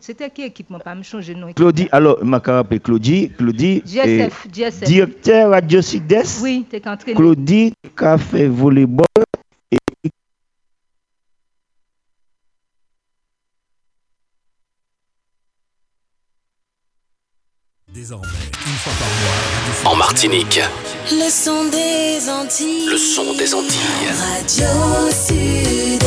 [0.00, 1.52] C'était- qui équipe moi pas me changer non.
[1.52, 4.88] Claudie, alors, ma rappelé Claudie, Claudie, GSF, GSF.
[4.88, 7.16] directeur Radio Sud-Est, Oui, t'es entraîné.
[7.16, 9.06] Claudie, qui a fait volleyball,
[9.72, 9.78] et
[18.04, 18.28] Désormais,
[18.66, 20.60] une fois par mois, En Martinique,
[21.10, 22.86] Le son des Antilles.
[22.90, 24.10] le son des Antilles.
[24.20, 26.04] Radio Sud-Est.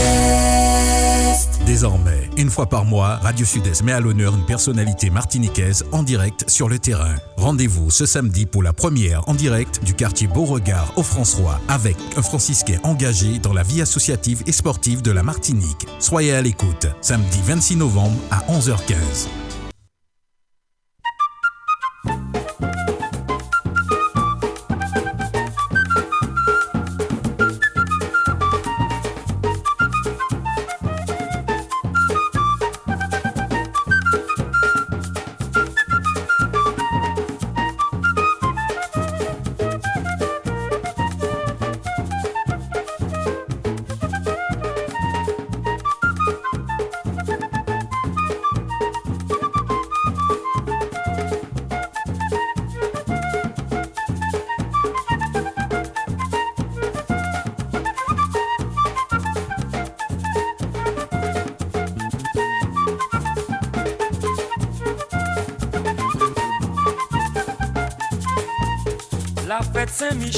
[1.65, 6.47] Désormais, une fois par mois, Radio Sud-Est met à l'honneur une personnalité martiniquaise en direct
[6.47, 7.15] sur le terrain.
[7.35, 12.21] Rendez-vous ce samedi pour la première en direct du quartier Beauregard au François avec un
[12.21, 15.87] franciscain engagé dans la vie associative et sportive de la Martinique.
[15.97, 19.25] Soyez à l'écoute, samedi 26 novembre à 11h15.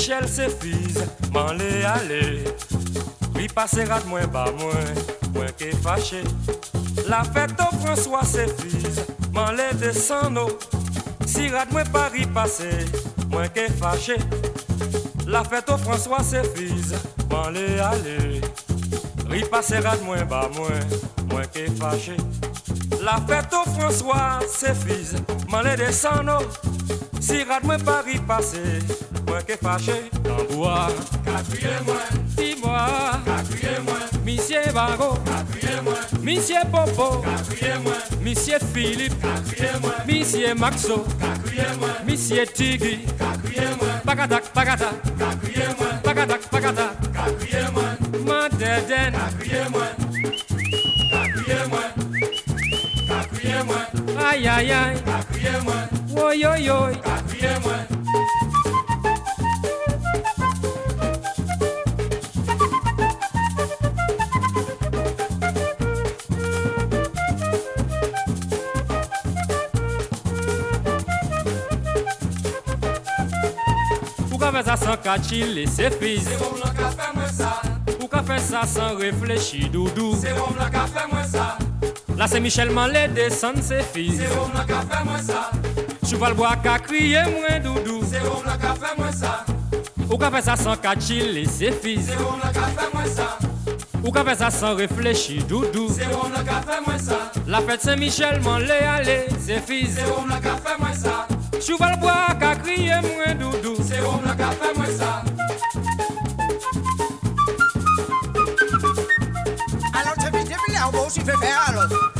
[0.09, 2.43] Saint-Michel c'est fise, m'en l'est allé.
[3.35, 6.23] Oui passera de moins bas moins, moins que fâché.
[7.07, 10.39] La fête au François c'est fise, m'en l'est descend
[11.25, 12.69] Si rad moins Paris passé,
[13.29, 14.15] moins que fâché.
[15.27, 16.95] La fête au François c'est fise,
[17.29, 18.41] m'en l'est allé.
[19.29, 22.17] Oui passera de moins bas moins, moins que fâché.
[23.03, 25.15] La fête au François c'est fise,
[25.47, 26.29] m'en l'est descend
[27.19, 28.79] si rad mwen Paris passé,
[29.29, 30.89] mwen ke fache Tanboua,
[31.25, 39.13] katriye mwen Dimwa, katriye mwen Misye Bago, katriye mwen Misye Popo, katriye mwen Misye Philip,
[39.21, 46.41] katriye mwen Misye Maxo, katriye mwen Misye Tigri, katriye mwen Pakatak, pakatak, katriye mwen Pakatak,
[46.51, 49.93] pakatak, katriye mwen Madeden, katriye mwen
[51.11, 51.91] Katriye mwen
[53.07, 55.87] Katriye mwen Ay ay ay, katriye mwen
[56.23, 57.98] Oy oy oy, katriye mwen
[75.09, 77.49] ka chile se fiz Se rom la ka fè mwen sa
[77.97, 80.13] Ou ka fè sa san reflechi doudou.
[80.21, 81.47] Se rom la ka fè mwen sa
[82.19, 85.47] La se Michel man le desan se fiz Se rom la ka fè mwen sa
[86.05, 88.03] Chouval bois ka kriye mwen doudou.
[88.05, 89.33] Se rom la ka fè mwen sa
[90.09, 93.31] Ou ka fè sa sans kachili, se fiz Se ou nan ka fè mwen sa
[94.03, 95.89] Ou ka fè sa sans réfléchi, doudou.
[95.93, 97.65] Se ou nan ka fè mwen sa La
[98.93, 103.75] allé, se fiz Se nan ka fè mwen sa Chouval bois, ka kriye mwen doudou
[103.83, 105.23] Se ou nan ka fè mwen sa
[109.93, 112.18] Alors, tu vis depuis là, on va aussi faire faire alors.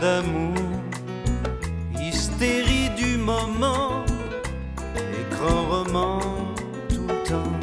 [0.00, 0.54] D'amour,
[2.00, 4.04] hystérie du moment,
[5.20, 6.20] écran roman
[6.88, 7.58] tout le temps.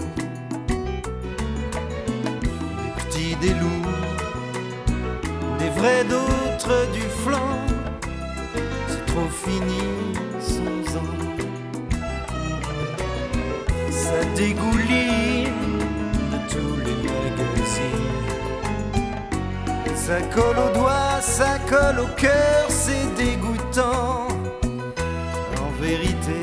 [2.83, 4.15] Des petits, des lourds,
[5.59, 7.59] des vrais, d'autres du flanc.
[8.87, 9.85] C'est trop fini
[10.39, 11.11] sans an.
[13.91, 15.24] Ça dégouline
[20.07, 24.27] Ça colle au doigt, ça colle au cœur, c'est dégoûtant.
[25.59, 26.41] En vérité,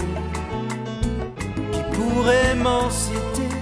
[1.70, 3.54] qui pourrait m'en citer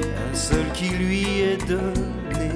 [0.00, 2.52] un seul qui lui est donné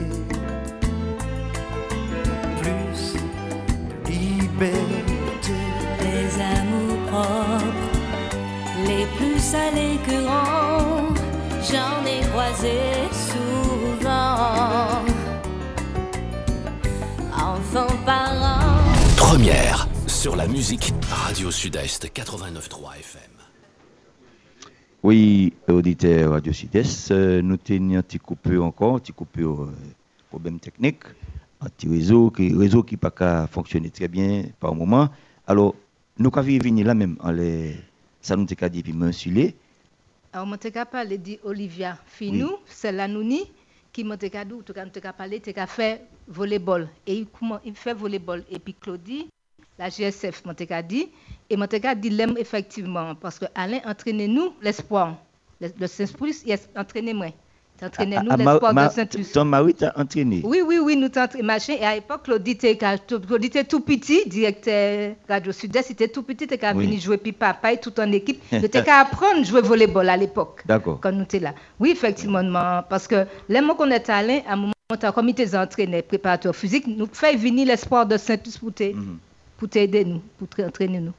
[2.62, 3.14] plus
[4.04, 5.58] de liberté.
[5.98, 7.90] Les amours propres,
[8.86, 10.22] les plus salés que
[11.72, 12.78] j'en ai croisé
[20.20, 23.22] sur la musique Radio Sud-Est 89.3 FM.
[25.02, 29.72] Oui, auditeur Radio Sud-Est, euh, nous tenions un petit coupure encore, un petit coupure euh,
[30.28, 31.04] problème technique,
[31.62, 35.08] un petit réseau qui réseau qui pas qu'à fonctionner très bien par moment.
[35.46, 35.74] Alors,
[36.18, 37.76] nous avons venir là même, en les,
[38.20, 39.56] ça nous a dit puis mensulé.
[40.34, 43.50] Alors, je t'ai parlé d'Olivia Finou, c'est la Nouni,
[43.90, 46.90] qui m'a dit, tout cas, je parlé, tu as fait volleyball.
[47.06, 48.44] Et il, comment, il fait volleyball.
[48.50, 49.30] Et puis Claudie,
[49.80, 50.52] la GSF, m'a
[50.82, 51.08] dit,
[51.48, 55.16] et m'a dit, l'aime effectivement, parce que Alain entraînait nous l'espoir.
[55.60, 57.28] Le, Saint-Plus, il entraîné moi.
[57.82, 59.32] Entraîné nous Ah, ah, l'espoir de Saint-Plus.
[59.32, 60.42] Ton mari t'a entraîné.
[60.44, 61.56] Oui, oui, oui, nous t'entraînons.
[61.68, 66.60] Et à l'époque, Claudie était tout petit, directeur Radio Sud-Est, il était tout petit, était
[66.74, 66.86] Oui.
[66.86, 68.42] venu jouer, puis papa, tout en équipe.
[68.52, 70.98] Il était qu'à apprendre à jouer volleyball à l'époque D'accord.
[71.00, 71.54] quand nous étions là.
[71.78, 74.72] Oui, effectivement, parce que les mots qu'on est allé, à un moment,
[75.14, 78.72] comme il était entraîné, préparateur physique, nous fait venir l'espoir de Saint-Plus pour
[79.60, 81.12] pour t'aider nous, pour t'entraîner nous.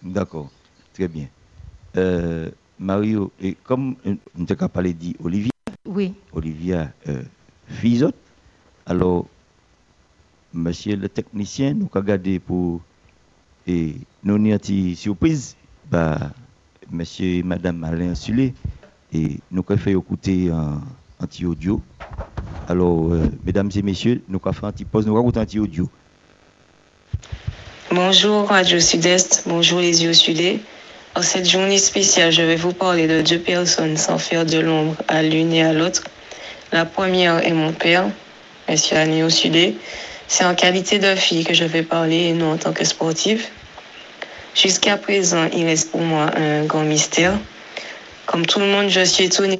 [0.00, 0.48] D'accord,
[0.94, 1.26] très bien.
[1.96, 5.50] Euh, Mario, et comme euh, nous avons parlé d'Olivia,
[5.84, 6.14] Oui.
[6.32, 7.22] Olivia euh,
[7.66, 8.12] Fizot,
[8.86, 9.26] alors,
[10.54, 12.80] monsieur le technicien, nous avons gardé pour
[13.66, 15.56] et nous avons une surprise,
[15.90, 16.30] bah,
[16.92, 18.54] monsieur et madame Alain Sulé,
[19.12, 20.80] et nous avons fait écouter un,
[21.18, 21.82] petit audio.
[22.68, 25.58] Alors, euh, mesdames et messieurs, nous avons fait un petit pause, nous avons un petit
[25.58, 25.88] audio.
[27.92, 30.60] Bonjour Radio Sud-Est, bonjour les yeux sudés.
[31.16, 34.94] En cette journée spéciale, je vais vous parler de deux personnes sans faire de l'ombre
[35.08, 36.04] à l'une et à l'autre.
[36.70, 38.08] La première est mon père,
[38.68, 39.74] Monsieur Anéo Sudé.
[40.28, 43.44] C'est en qualité de fille que je vais parler et non en tant que sportive.
[44.54, 47.36] Jusqu'à présent, il reste pour moi un grand mystère.
[48.24, 49.58] Comme tout le monde, je suis étonnée.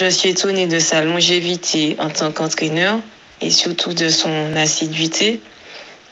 [0.00, 3.00] Je suis étonnée de sa longévité en tant qu'entraîneur
[3.44, 5.40] et surtout de son assiduité.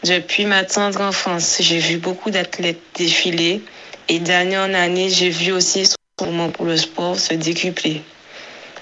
[0.05, 3.63] Depuis ma tendre enfance, j'ai vu beaucoup d'athlètes défiler
[4.09, 8.03] et d'année en année, j'ai vu aussi son moment pour le sport se décupler.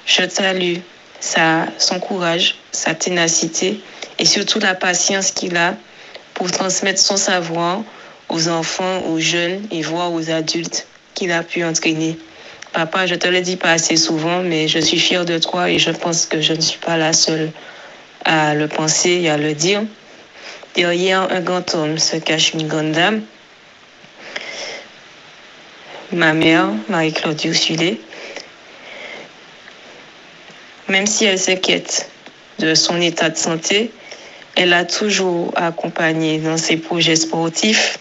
[0.05, 0.79] Je salue
[1.21, 3.81] sa, son courage, sa ténacité
[4.19, 5.77] et surtout la patience qu'il a
[6.35, 7.83] pour transmettre son savoir
[8.29, 12.19] aux enfants, aux jeunes et voire aux adultes qu'il a pu entraîner.
[12.73, 15.79] Papa, je te le dis pas assez souvent, mais je suis fière de toi et
[15.79, 17.51] je pense que je ne suis pas la seule
[18.25, 19.83] à le penser et à le dire.
[20.75, 23.23] Derrière un grand homme se cache une grande dame.
[26.13, 27.99] Ma mère, Marie-Claude Ursule,
[30.89, 32.11] même si elle s'inquiète
[32.59, 33.91] de son état de santé.
[34.57, 37.99] Elle a toujours accompagné dans ses projets sportifs.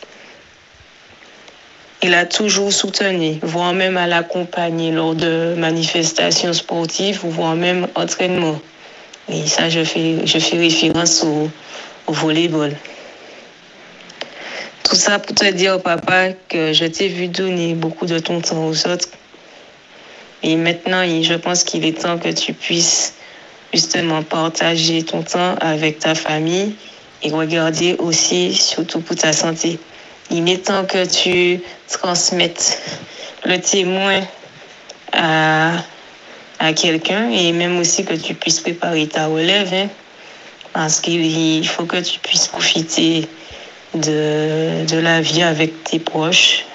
[2.02, 8.60] Il a toujours soutenu, voire même à l'accompagner lors de manifestations sportives, voire même entraînement.
[9.32, 11.50] Et ça, je fais, je fais référence au,
[12.08, 12.76] au volleyball.
[14.84, 18.66] Tout ça pour te dire, papa, que je t'ai vu donner beaucoup de ton temps
[18.68, 19.10] aux autres.
[20.42, 23.14] Et maintenant, je pense qu'il est temps que tu puisses
[23.74, 26.74] justement partager ton temps avec ta famille
[27.22, 29.78] et regarder aussi, surtout pour ta santé.
[30.32, 32.82] Il est temps que tu transmettes
[33.46, 34.22] le témoin
[35.12, 35.74] à,
[36.60, 39.74] à quelqu'un et même aussi que tu puisses préparer ta relève.
[39.74, 39.88] hein.
[40.74, 43.28] parce qu'il il faut que tu puisses profiter
[43.96, 46.66] de, de la vie avec tes proches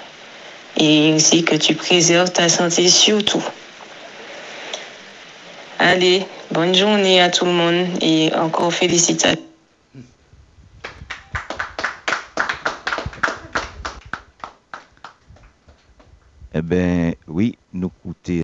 [0.77, 3.43] et aussi que tu préserves ta santé surtout.
[5.79, 9.41] Allez, bonne journée à tout le monde et encore félicitations.
[16.53, 18.41] Eh bien, oui, nous écoutons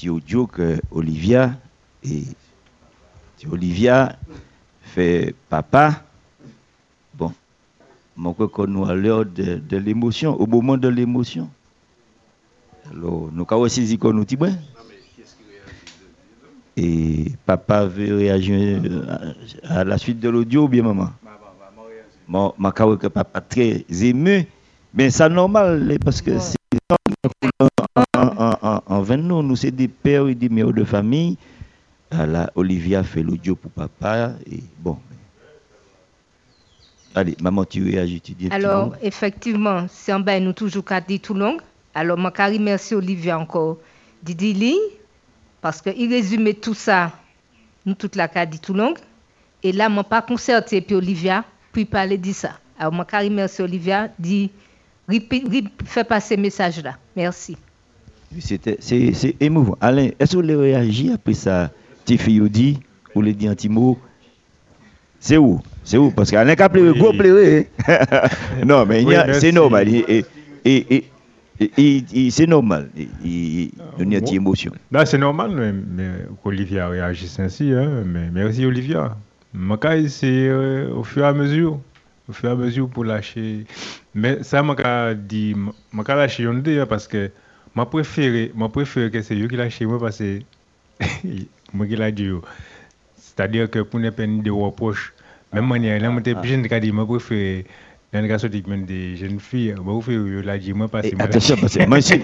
[0.00, 1.58] petit audio que Olivia
[2.02, 2.24] et
[3.50, 4.16] Olivia
[4.80, 6.02] fait papa.
[7.12, 7.34] Bon,
[8.16, 11.50] mon crois nous à l'heure de, de l'émotion, au moment de l'émotion.
[12.90, 14.38] Alors, nous avons saisi qu'on nous dit.
[16.78, 18.80] Et papa veut réagir
[19.64, 21.10] à la suite de l'audio ou bien maman?
[22.26, 24.46] Bon, ma crois que papa très ému,
[24.94, 26.59] mais c'est normal parce que c'est
[29.00, 31.36] en, en, en 20 nous, nous c'est des pères et des mères de famille.
[32.12, 34.98] Là, Olivia fait l'audio pour papa et bon.
[37.14, 41.00] Allez, maman, tu réagis, tu dis un Alors, effectivement, c'est en bas, nous toujours qu'à
[41.00, 41.58] dire tout long.
[41.94, 43.78] Alors, je remercie Olivia encore
[44.22, 44.76] Didi
[45.60, 47.12] parce qu'il résumait tout ça,
[47.84, 48.94] nous toute la cas dit tout long.
[49.62, 52.52] Et là, moi, pas concerté, puis Olivia, puis parler de ça.
[52.78, 54.50] Alors, je remercie Olivia, dit,
[55.84, 56.96] fait passer ce message-là.
[57.16, 57.56] Merci.
[58.38, 59.76] C'était- C'est c'est émouvant.
[59.80, 61.70] Alain, est-ce que vous voulez réagir après ça?
[62.04, 62.78] Tes filles dit,
[63.14, 63.98] ou les dit un petit mot?
[65.18, 65.60] C'est où?
[65.84, 66.10] C'est où?
[66.10, 67.68] Parce qu'Alain a pleuré, gros pleuré.
[67.88, 68.28] hein?
[68.66, 69.88] non, mais Oui, a- c'est normal.
[69.88, 70.24] Et,
[70.64, 71.04] et,
[71.60, 72.88] et, et- c'est normal.
[72.96, 74.72] Il y a une petite émotion.
[74.90, 76.10] Là, c'est normal mais, mais
[76.42, 77.72] qu'Olivia réagisse ainsi.
[77.72, 79.16] Hein, mais merci, Olivia.
[79.80, 81.80] Cas, c'est euh, au fur et à mesure.
[82.28, 83.64] Au fur et à mesure pour lâcher.
[84.14, 85.54] Mais ça, moi, j'ai dit,
[85.92, 87.30] moi, j'ai lâché une idée, parce que
[87.74, 90.40] moi, préféré, moi, préféré que c'est eux qui lâchent moi parce que
[91.72, 92.28] moi, qui l'a dit.
[93.16, 95.12] C'est-à-dire que pour ne pas de reproches,
[95.52, 96.10] même manière, là,
[96.44, 97.66] jeune, j'ai dit, moi, préféré.
[98.12, 101.14] Dans le cas sorti même des jeunes filles, moi, vous faites la moi, parce que
[101.14, 102.20] moi, attention, parce que moi, si-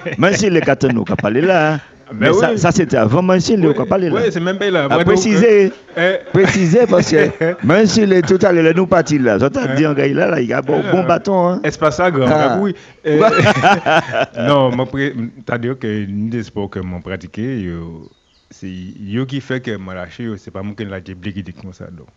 [0.93, 1.79] nous parlé là,
[2.15, 2.59] mais ça, oui.
[2.59, 3.23] ça, c'était avant,
[3.57, 4.21] les qui parlé là.
[4.23, 4.85] Oui, c'est même pas là.
[4.89, 7.17] À préciser, euh, préciser parce que
[7.87, 10.53] si les tout à l'heure nous partis là, j'entends dire un gars là, là, il
[10.53, 11.49] a bon, bon bâton.
[11.49, 11.61] Hein.
[11.65, 12.59] Est-ce pas ça, grand Ah.
[12.61, 12.75] Oui.
[13.07, 13.21] Euh,
[14.49, 15.15] non, pré-
[15.47, 18.09] c'est-à-dire que une des sports que pratiqué, yo,
[18.51, 21.87] c'est yo qui fait que moi lâché, c'est pas moi qui l'a débliqué comme ça.
[21.87, 22.09] Donc,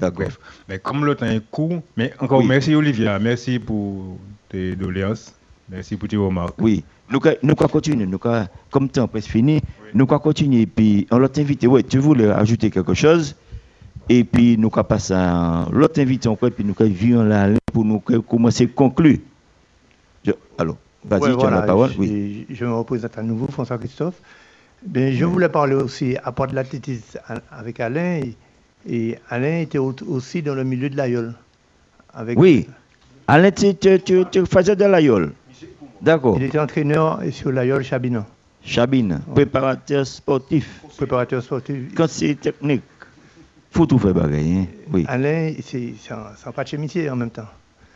[0.00, 0.38] Avec- bref.
[0.68, 2.46] Mais comme le temps est court, mais encore Oui.
[2.46, 5.34] merci Olivia, merci pour tes doléances,
[5.68, 6.54] merci pour tes remarques.
[6.60, 9.60] Oui, nous nous allons continuer, nous comme le temps est presque fini,
[9.92, 13.34] nous allons continuer, puis on l'a invité, ouais, tu voulais ajouter quelque chose,
[14.08, 17.84] et puis nous allons passer à l'autre invité encore, puis nous allons vivre là pour
[17.84, 19.18] nous commencer à conclure.
[20.24, 21.90] Je- alors, vas-y, Ouais, tu as la parole.
[21.92, 22.46] je, Oui.
[22.50, 24.14] je me représente à nouveau, François Christophe.
[24.86, 27.18] Ben, je voulais parler aussi à part de l'athlétisme
[27.50, 28.20] avec Alain.
[28.22, 28.36] Et,
[28.86, 31.34] et Alain était au- aussi dans le milieu de l'aïeul.
[32.12, 32.66] Avec, Oui,
[33.26, 35.32] Alain, tu, tu, tu, tu faisais de l'aïeul.
[36.04, 36.36] D'accord.
[36.38, 38.26] Il était entraîneur sur l'aïeul Chabina.
[38.62, 40.80] Chabine, préparateur sportif.
[40.96, 41.94] Préparateur sportif.
[41.94, 42.82] Conseiller technique.
[43.70, 44.66] Faut tout faire bagaille, hein.
[44.92, 47.48] Oui, Alain, c'est c'est un, c'est un patch métier en même temps.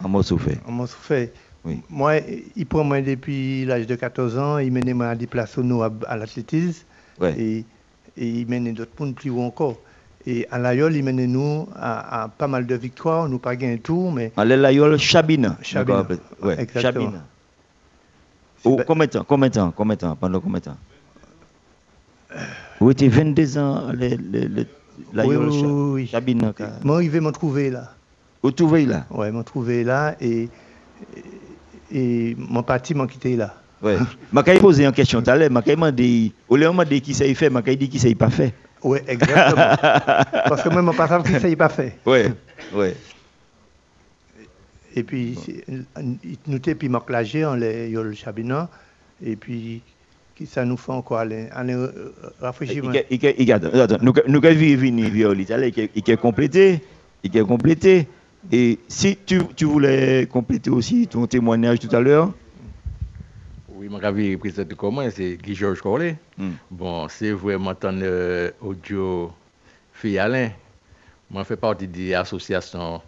[0.02, 0.58] en mot souffert.
[0.66, 1.28] On m'en souffert.
[1.64, 1.80] Oui.
[1.88, 2.16] Moi,
[2.56, 5.82] il prend moi depuis l'âge de 14 ans, il menait moi à des places au
[5.82, 6.84] à, à l'athlétisme.
[7.20, 7.34] Ouais.
[7.38, 7.64] Et,
[8.16, 9.76] et il menait d'autres mondes plus haut encore.
[10.26, 13.28] Et à l'Aïol, il menait nous à, à pas mal de victoires.
[13.28, 15.56] Nous pas gagné tout, mais Allez, l'aïeul Chabine.
[15.62, 16.04] Chabine.
[16.42, 17.06] Ouais, Exactement.
[17.06, 17.22] Chabine.
[18.64, 20.76] Oh, combien de temps Combien de temps Combien de temps Pendant combien de temps
[22.80, 24.66] Vous étiez 22 ans, le, le, le,
[25.12, 26.06] l'aïeul Oui, oui, oui, oui.
[26.06, 26.52] Chabine.
[26.84, 27.92] moi, il veut m'en trouver là.
[28.42, 29.06] Vous trouvez là?
[29.10, 30.48] Ouais, m'en trouver là et,
[31.92, 33.54] et, et mon parti m'a quitté là.
[33.82, 33.96] Ouais.
[34.32, 35.48] Je poser une question tout à l'heure.
[35.50, 38.08] Je vais demander, au lieu de demander qui ça y fait, je dire qui ça
[38.08, 38.54] y pas fait.
[38.82, 39.76] Oui, exactement.
[40.48, 41.98] Parce que moi, mon parti, qui ça y pas fait.
[42.06, 42.32] Ouais,
[42.74, 42.96] ouais.
[44.96, 45.64] Et puis, c'est-
[46.46, 48.68] nous t'es puis Marc Lager, on les yo le Chabina,
[49.24, 49.82] et puis
[50.34, 52.90] qui ça nous fait encore aller euh, euh, rafraîchissement.
[54.02, 56.80] Nous nous avons venir vers l'Italie, il il est complété,
[57.24, 58.06] il est complété.
[58.52, 62.32] Et si tu, tu voulais compléter aussi ton témoignage tout à l'heure,
[63.74, 66.16] Oui, mon avis présente comment c'est Guy Georges Corley.
[66.70, 69.32] Bon, c'est vraiment ton euh, audio
[69.92, 70.50] fille Alain.
[71.30, 73.00] Moi, je fais partie de l'association,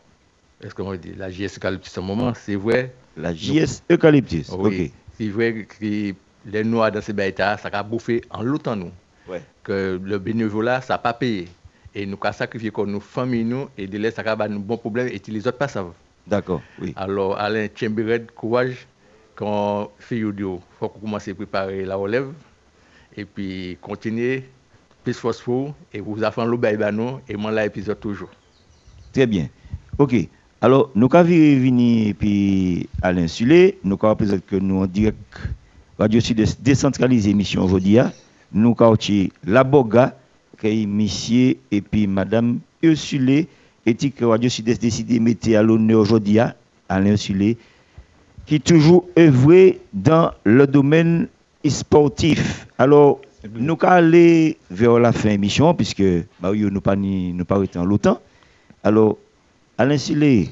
[0.63, 2.93] est-ce qu'on dit, la JS Eucalyptus en moment, c'est vrai?
[3.17, 4.93] La JS Eucalyptus, Oui, ok.
[5.19, 6.15] c'est vrai que
[6.47, 8.91] les Noirs dans ces bêtas, ça a bouffé en l'autant nous.
[9.29, 9.43] Ouais.
[9.63, 11.49] Que le bénévolat, ça n'a pas payé.
[11.95, 14.77] Et nous avons sacrifié comme nous, famille, nous, et de l'aide, ça a un bon
[14.77, 15.93] problème, et les autres pas savent.
[16.27, 16.93] D'accord, oui.
[16.97, 18.87] Alors, Alain, Tchembired, courage,
[19.35, 22.29] quand fait audio, il faut qu'on commence à préparer la relève,
[23.17, 24.45] et puis continuer,
[25.03, 28.31] plus phosphore, et vous avez fait le et moi, l'épisode toujours.
[29.13, 29.49] Très bien.
[29.99, 30.15] Ok.
[30.63, 35.17] Alors, nous avons venir puis à l'insulé, nous avons présenter que nous en direct
[35.99, 37.99] Radio Sud décentralisé émission aujourd'hui.
[37.99, 38.13] hein.
[38.53, 38.97] Nous avons
[39.47, 40.19] la Boga,
[40.61, 43.49] qui est monsieur et puis madame Ursulé,
[43.87, 46.53] et que Radio Sud décidé de mettre à l'honneur aujourd'hui hein,
[46.91, 47.57] à l'insulé,
[48.45, 51.29] qui toujours œuvré dans le domaine
[51.67, 52.67] sportif.
[52.77, 53.21] Alors,
[53.55, 56.03] nous allons aller vers la fin de l'émission, puisque
[56.43, 58.21] Mario nous pas nous pas en longtemps.
[58.85, 59.17] Alors,
[59.81, 60.51] Alain Silé,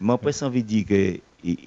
[0.00, 1.58] moi, presque envie dire que il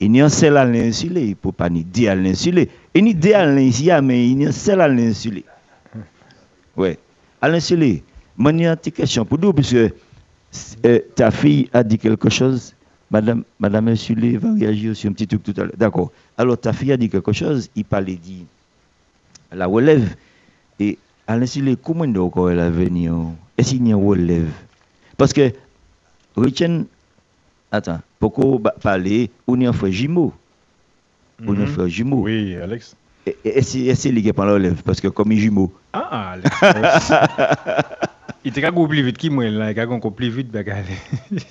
[0.00, 2.68] il y a seul Alain Silé, il ne faut pas ni dire Alain Silé.
[2.92, 5.44] Il n'y a deux Alain mais il y a seul Alain Silé.
[6.76, 6.96] Oui.
[7.40, 8.02] Alain Silé,
[8.36, 9.94] moi, il y question pour vous, parce que
[10.86, 12.74] euh, ta fille a dit quelque chose.
[13.12, 15.76] Madame, Madame Sulé va réagir sur un petit truc tout à l'heure.
[15.76, 16.10] D'accord.
[16.36, 18.44] Alors, ta fille a dit quelque chose, il parlait dit
[19.52, 20.16] la relève.
[20.80, 20.98] Et
[21.28, 23.14] Alain Silé, comment est encore elle a venir?
[23.56, 24.50] Est-ce qu'il y a une relève?
[25.16, 25.52] Parce que,
[26.38, 26.82] Richard,
[27.70, 30.32] attends, pourquoi parler, on est un frère jumeau
[31.46, 32.22] On est un frère jumeau.
[32.22, 32.96] Oui, Alex.
[33.26, 35.72] Et- et Est-ce est-ce qu'il est par la relève Parce que comme il jumeau.
[35.92, 37.12] Ah, Alex.
[38.44, 39.66] Il était encore plus vite que moi, là.
[39.68, 40.56] Il était encore plus vite.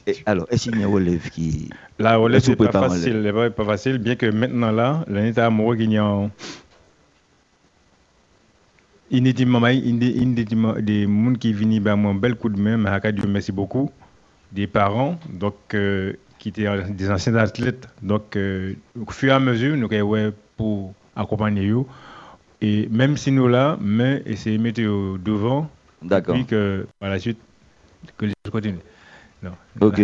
[0.07, 1.69] Et alors, est-ce qu'il y a relève qui.
[1.99, 3.21] La relève, c'est pas facile.
[3.23, 6.29] C'est pas, facile, bien que maintenant, là, l'année est amoureux qu'il y a
[9.11, 13.11] inéditement, inéditement, des gens qui viennent ben, moi, un bel coup de main, mais à
[13.11, 13.91] Dieu merci beaucoup,
[14.51, 17.87] des parents, donc, euh, qui étaient des anciens athlètes.
[18.01, 21.83] Donc, euh, au fur et à mesure, nous avons pour accompagner eux.
[22.61, 25.69] Et même si nous là, mais essayer de mettre au devant,
[26.01, 26.35] D'accord.
[26.35, 27.37] puis que par la suite,
[28.17, 28.79] que les autres continuent.
[29.43, 29.51] Non.
[29.81, 30.01] Ok.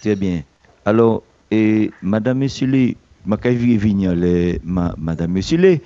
[0.00, 0.42] Très bien.
[0.84, 4.14] Alors, et Madame Messulé, ma venir
[4.64, 5.80] Madame Messulé,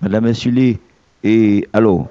[0.00, 0.78] Madame Messulé,
[1.22, 2.08] et alors,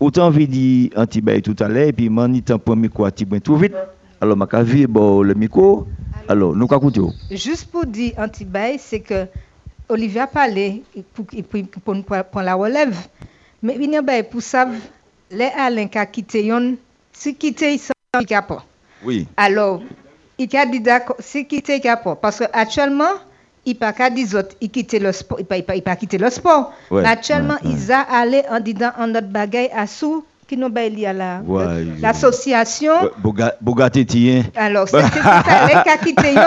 [0.00, 3.40] autant envie dire anti tout à l'heure, et puis m'en étant pour micro à Tibouin
[3.40, 3.74] tout vite.
[4.20, 5.86] Alors, ma caille bon le micro.
[6.28, 7.00] Alors, nous qu'à écouter.
[7.30, 9.26] Juste pour dire anti-bail, c'est que
[9.88, 10.82] Olivier a parlé
[11.14, 12.96] pour, pour, pour, pour, pour la relève.
[13.62, 14.68] Mais il y a bail pour ça,
[15.30, 16.76] les Alain qui a quitté, yon,
[17.12, 17.36] si
[17.78, 18.64] s'en pas.
[19.04, 19.26] Oui.
[19.36, 19.82] Alors,
[20.38, 22.16] il a dit d'accord, si quitté, il pas.
[22.16, 23.04] Parce qu'actuellement,
[23.66, 26.16] il n'a pas dit autres, il quitte le sport, il n'a pas, il pas quitté
[26.18, 26.72] le sport.
[26.90, 27.76] Ouais, Mais actuellement, ouais, ouais.
[27.76, 31.12] ils ont allé en disant en notre bagaille à sous, qui nous bail lié à
[31.12, 31.40] la-
[32.00, 32.92] l'association.
[33.22, 34.44] Boga- Bogatétien.
[34.54, 35.02] Alors, c'est
[36.04, 36.40] quitté, yon,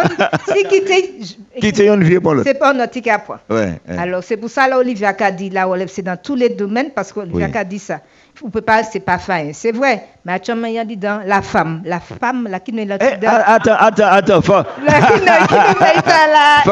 [0.53, 1.13] si quitté,
[1.59, 2.47] Quitter yon vieux pour l'autre.
[2.47, 3.39] c'est pas notre point.
[3.49, 3.73] Ouais.
[3.87, 7.11] Alors, c'est pour ça, là, Olivia a dit, relève, c'est dans tous les domaines, parce
[7.11, 7.57] qu'Olivia Oui.
[7.57, 7.99] a dit ça.
[8.41, 10.05] On peut pas, c'est pas fin, c'est vrai.
[10.23, 10.39] Mais
[10.73, 13.75] y a dit dans la femme, la femme, là, qui n'est là, Eh, ah, attends,
[13.77, 14.41] attends, attends.
[14.41, 16.63] faut- la qui ne qui ne paye pas là,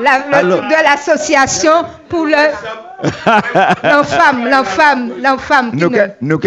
[0.00, 1.72] la, le truc de l'association
[2.08, 2.32] pour le,
[3.82, 6.38] l'enfant, l'enfant, l'enfant, qui Nous ne, nous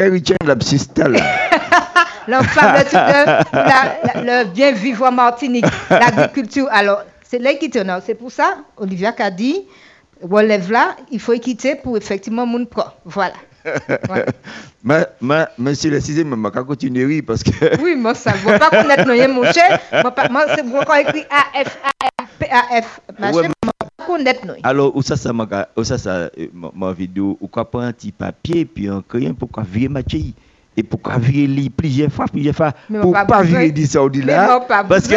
[0.45, 1.19] la psysta, là.
[2.27, 6.67] l'enfant, le truc de la- la- le bien vivre en Martinique, l'agriculture.
[6.71, 9.61] Alors, c'est l'équité, non, c'est pour ça, Olivia a dit,
[10.21, 12.83] relève là, il faut équiter pour effectivement mon pro.
[13.05, 13.33] Voilà.
[14.83, 17.51] Ma, ma, monsieur le sixième, je vais continuer à rire parce que.
[17.81, 19.79] Oui, moi, ça ne va pas connaître non, mon cher.
[19.91, 21.77] Moi, pas- moi, c'est moi, quand écrit AF,
[22.19, 24.55] AF, PAF, ma Ouais, pas connaître non.
[24.63, 25.47] Alors, où ça, ça m'a,
[25.83, 26.29] ça, ça, euh,
[26.73, 30.01] ma, vidéo, ou quoi prendre un petit papier, puis un crayon pour qu'on virer ma
[30.05, 30.35] chérie.
[30.75, 34.19] Et pour qu'on vire lit plusieurs fois, plusieurs fois, Mais pour pas pas virer saoudi
[34.19, 34.59] Mais là.
[34.59, 35.15] pas Parce que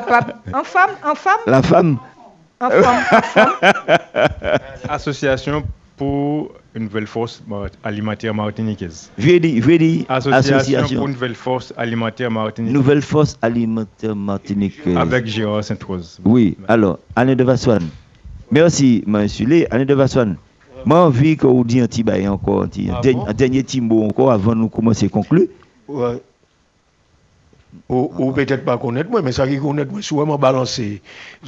[0.00, 1.98] pas- En femme, en femme, la femme.
[2.60, 3.50] en femme, en femme.
[4.88, 5.62] Association
[5.96, 7.42] pour une nouvelle force
[7.84, 9.10] alimentaire martiniquaise.
[9.16, 10.96] Vieux dit, vieux dit, Association, association.
[10.98, 12.74] pour une nouvelle force alimentaire martiniquaise.
[12.74, 14.74] Nouvelle force alimentaire Martinique.
[14.86, 16.18] euh, Avec Gérard Sainte-Rose.
[16.24, 17.86] Oui, alors, Anne de Vassoine.
[18.50, 19.66] Merci, monsieur Lé.
[19.70, 20.36] Anne de Vassoine.
[20.84, 22.68] Moi, envie que vous dites un petit bail encore, un,
[23.26, 25.46] Ah dernier- bon encore avant de nous commencer à conclure.
[25.88, 26.20] Ouais.
[27.88, 31.02] Ou, ou peut-être pas connaître moi, mais ça qui connaît moi, souvent m'a balancé.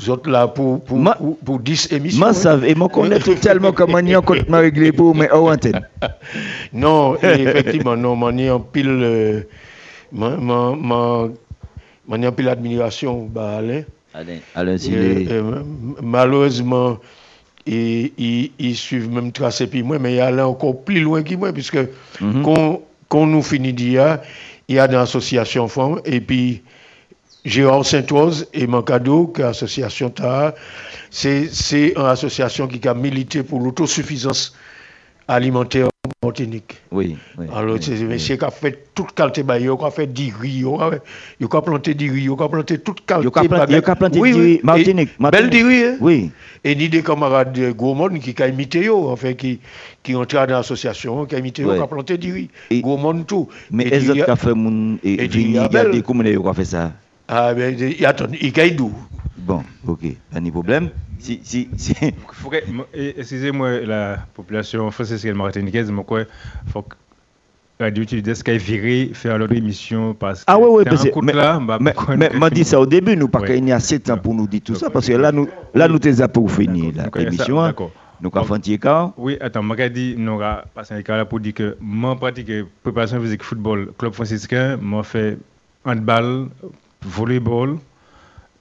[0.09, 2.19] autres là pour, pour, ma, pour, pour 10 émissions.
[2.19, 5.81] Moi, savent, et m'en connaît tellement que mon nion complètement réglé pour, mais en antenne.
[6.73, 9.41] Non, effectivement, non, mon nion pile, euh,
[10.13, 10.87] mon
[12.19, 13.83] nion pile admiration, bah, Alain.
[14.13, 15.29] Alain, Alain, si euh, les...
[15.33, 15.63] euh,
[16.03, 16.99] Malheureusement,
[17.67, 21.53] ils suivent même tracé puis moi, mais il y a encore plus loin que moi,
[21.53, 21.87] puisque mm
[22.21, 22.43] -hmm.
[22.43, 24.19] qu'on qu nous finit d'hier,
[24.69, 26.63] il y a dans l'association femmes, et puis
[27.45, 30.55] Gérard Saint-Oise et que l'association TAA,
[31.11, 34.55] c'est c'est une association qui a milité pour l'autosuffisance
[35.29, 36.77] alimentaire en Martinique.
[36.93, 37.47] Oui, oui.
[37.55, 40.59] Alors, c'est des messieurs qui ont fait toute qualité de qui ont fait du riz,
[40.61, 43.95] ils ont planté du riz, ils ont planté toute qualité Ils ont planté- ils ont
[43.97, 44.45] planté oui, du oui.
[44.55, 45.11] riz, Martinique.
[45.19, 45.97] Belle du riz, hein?
[46.01, 46.31] Oui.
[46.65, 49.59] Et ni des camarades de Gourmand qui ont imité, yo, enfin, qui,
[50.03, 52.51] qui ont entré dans l'association, qui ont imité, qui ont planté du riz.
[52.81, 53.49] Gourmand, tout.
[53.71, 54.99] Mais les autres qui ont fait mon.
[55.03, 56.03] Et riz à regardez belle.
[56.03, 56.93] comment ils ont fait ça.
[57.29, 58.93] Ah, ben, il- attends, il gagne d'où?
[59.37, 60.01] Bon, ok,
[60.33, 60.91] pas de problème.
[61.19, 61.95] Si, si, si.
[62.95, 66.23] Eh, Excusez-moi, la population française et martiniquaise, mais quoi,
[66.69, 66.95] faut que
[67.81, 71.09] Radio Tudes qu'elle viré faire leur émission parce que Ah oui, oui, t'es parce que.
[71.11, 73.57] coup de Mais, là, bah, mais, pourquoi mais, dit ça au début, nous, parce Ouais.
[73.57, 75.89] qu'il y a 7 ans pour nous dire tout ça, parce que là, nous, là,
[75.89, 77.61] nous t'es pour finir l'émission.
[77.61, 77.69] hein.
[77.69, 77.91] d'accord.
[78.21, 79.13] Nous, avons fait un.
[79.19, 82.51] Oui, attends, je dit, nous avons passé un cas là pour dire que moi, pratique
[82.83, 85.37] préparation physique football, club franciscain, moi, fait
[85.85, 86.49] handball,
[87.07, 87.77] volleyball,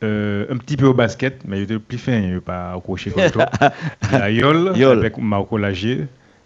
[0.03, 3.11] euh, un petit peu au basket, mais il était plus fin, il n'est pas accroché
[3.11, 3.49] comme toi.
[4.11, 4.99] La Yole, Yole.
[4.99, 6.05] avec Marco Lagier.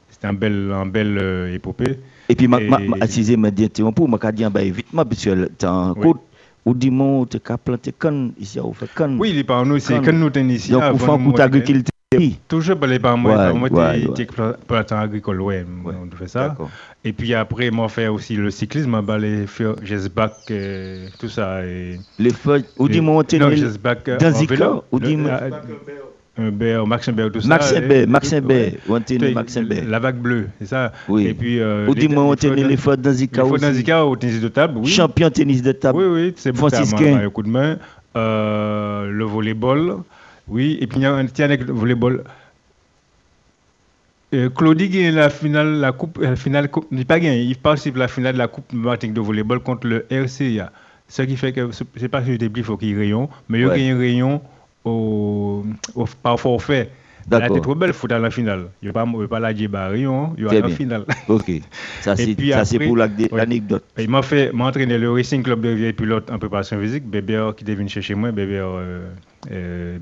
[0.10, 2.00] C'était un bel, un bel euh, épopée.
[2.30, 5.46] Et puis, ma, Et- ma, ma, m'a dit, pour m'a dit, bah, évitement, parce que
[5.46, 6.02] t'es en Oui.
[6.02, 6.22] côte,
[6.66, 8.88] ou dis moi, tu as planté canne, ici, on fait.
[9.20, 10.72] Oui, il est pas nous, c'est quand nous ici.
[10.72, 11.89] Donc, avant on fait un coup d'agriculture.
[12.48, 13.70] Toujours par les parents, moi, moi,
[14.68, 16.58] plantant agricole, ouais, on fait ça.
[17.06, 19.76] Et puis après, moi, fait aussi le cyclisme, bah, les faire
[20.50, 21.62] euh, tout ça.
[21.62, 22.88] Les feuilles, ou
[23.38, 24.84] Non, est Jesbac, euh, dans vélo.
[24.92, 24.98] ou
[26.40, 27.48] un Bear, Maxime Bear, tout ça.
[28.40, 28.72] Tu- Bear.
[29.88, 30.92] La vague bleue, c'est ça.
[31.10, 31.28] Oui.
[31.28, 31.60] Et puis.
[31.60, 33.76] euh, Ou les- dis-moi, on les les fois dans Zika les fois dans aussi.
[33.78, 34.88] Zika au tennis de table, oui.
[34.88, 36.00] Champion tennis de table.
[36.00, 37.20] Oui, oui, c'est bon, Franciscain.
[37.24, 37.78] un coup de main.
[38.16, 39.98] Le volleyball,
[40.50, 40.78] oui.
[40.82, 42.24] Et puis il y a un tiens avec le volleyball.
[44.34, 47.96] Euh, Claudie gagne la finale, la coupe, la finale, coupe, il pas gagné, il participe
[47.96, 50.72] à la finale de la Coupe Martinique de volleyball contre le RCA.
[51.08, 53.66] Ce qui fait que, c'est pas que je déblie, il faut qu'il rayon, mais il
[53.66, 53.82] Ouais.
[53.84, 54.42] y a un rayon
[54.86, 56.92] au, au, par forfait.
[57.38, 57.56] D'accord.
[57.56, 58.66] t'es trop belle, aller à la finale.
[58.82, 59.06] Il n'y a pas,
[59.40, 60.76] la djeba rayon, il y a la bien.
[60.76, 61.04] finale.
[61.28, 61.52] Ok.
[62.02, 63.28] Ça, c'est pour la- ouais.
[63.34, 63.84] l'anecdote.
[63.98, 67.52] Il m'a fait m'a entraîné le Racing Club de vieille pilote en préparation physique, Bébé
[67.56, 69.02] qui venu chercher moi, Bébé euh,
[69.52, 69.98] euh,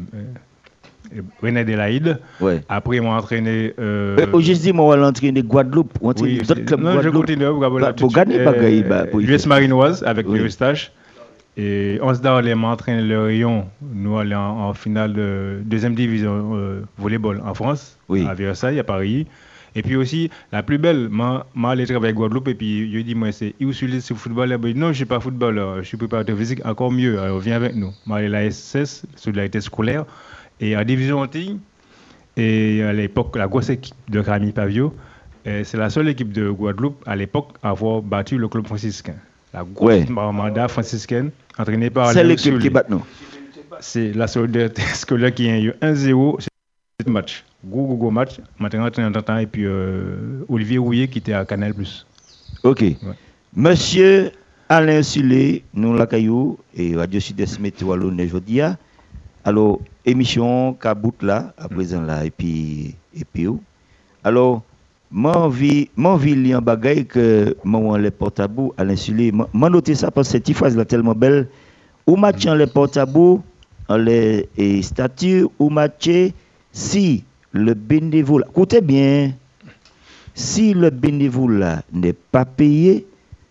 [1.14, 2.20] euh, René Delaïde.
[2.42, 2.62] Ouais.
[2.68, 3.74] Après, il m'a entraîné.
[3.80, 5.94] Euh, Euh, Aujourd'hui, moi, on va l'entraîner Guadeloupe.
[6.02, 7.16] On oui, entraîne d'autres clubs non, je Guadeloupe.
[7.26, 7.46] continue.
[7.46, 8.84] vous avez Bah, Pour gagner, pas gagner.
[8.84, 9.46] bah, l'US.
[9.48, 10.40] Marinoise avec Oui.
[10.40, 10.92] le Eustache.
[11.60, 13.68] Et on se donne, m'a entraîné le rayon.
[13.82, 18.84] Nous allons en, en finale de deuxième division euh, volleyball en France, à Versailles, à
[18.84, 19.26] Paris.
[19.76, 23.00] Et puis aussi, la plus belle, m'a m'a allé travailler à Guadeloupe et puis je
[23.00, 25.88] dis, moi, c'est où suis le footballeur Ben, Non, je ne suis pas footballeur, je
[25.88, 27.92] suis préparateur physique, encore mieux, alors viens avec nous.
[28.10, 30.06] Allé à la SSS, solidarité scolaire,
[30.60, 31.60] et en division anti,
[32.38, 34.94] et à l'époque, la grosse équipe de Camille Pavio,
[35.44, 39.16] c'est la seule équipe de Guadeloupe à l'époque à avoir battu le club franciscain.
[39.58, 40.06] La grosse Ouais.
[40.08, 43.04] mandat franciscaine, entraînée par C'est l'équipe qui bat nous.
[43.80, 47.44] C'est la solidarité scolaire qui a eu 1-0 ce match.
[47.66, 48.40] Gros, gros, gros match.
[48.60, 51.74] Maintenant, temps et puis euh, Olivier Rouillet qui était à Canal+.
[52.62, 52.84] Ok.
[53.56, 54.32] Monsieur
[54.70, 58.60] Alain Sulé, nous l'accueillons et Radio Sud-Est Météo aujourd'hui.
[59.44, 63.60] Alors, émission Kabout là, à présent là, et puis, et puis où?
[64.24, 64.62] Alors,
[65.16, 70.12] envie de lire un bagage que moi, les portables, Alain Sulé, moi, moi, noter ça
[70.12, 71.48] parce que cette phrase là tellement belle.
[72.06, 73.42] Ou match les portables,
[73.90, 74.48] en les
[74.82, 75.72] statues, ou
[76.72, 79.34] si le bénévole, écoutez bien,
[80.34, 83.08] si le bénévole n'est pas payé,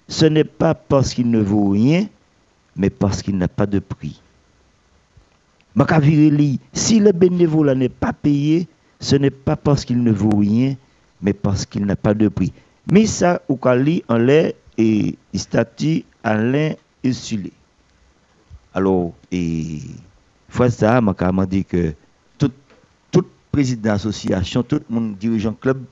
[0.09, 2.07] ce n'est pas parce qu'il ne vaut rien,
[2.77, 4.21] mais parce qu'il n'a pas de prix.
[6.73, 8.69] Si le bénévole n'est pas payé,
[9.01, 10.77] ce n'est pas parce qu'il ne vaut rien,
[11.27, 12.53] mais parce qu'il n'a pas de prix.
[12.91, 17.51] Mais ça, au Kali, en l'air et statut Alain Essulé.
[18.73, 19.81] Alors, et
[20.49, 21.95] fois ça, m'a dit que
[22.39, 22.53] tout,
[23.11, 25.83] tout président d'association, tout le monde dirigeant club,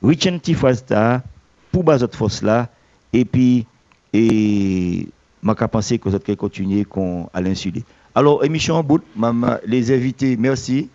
[0.00, 1.24] Richard Tifasta,
[1.72, 2.68] pour bas cette force là,
[3.12, 3.66] et puis,
[4.12, 5.08] et
[5.42, 7.82] m'a pensé que vous allez continuer qu'on à l'insulé.
[8.14, 10.88] Alors, émission en bout, maman, les invités, merci.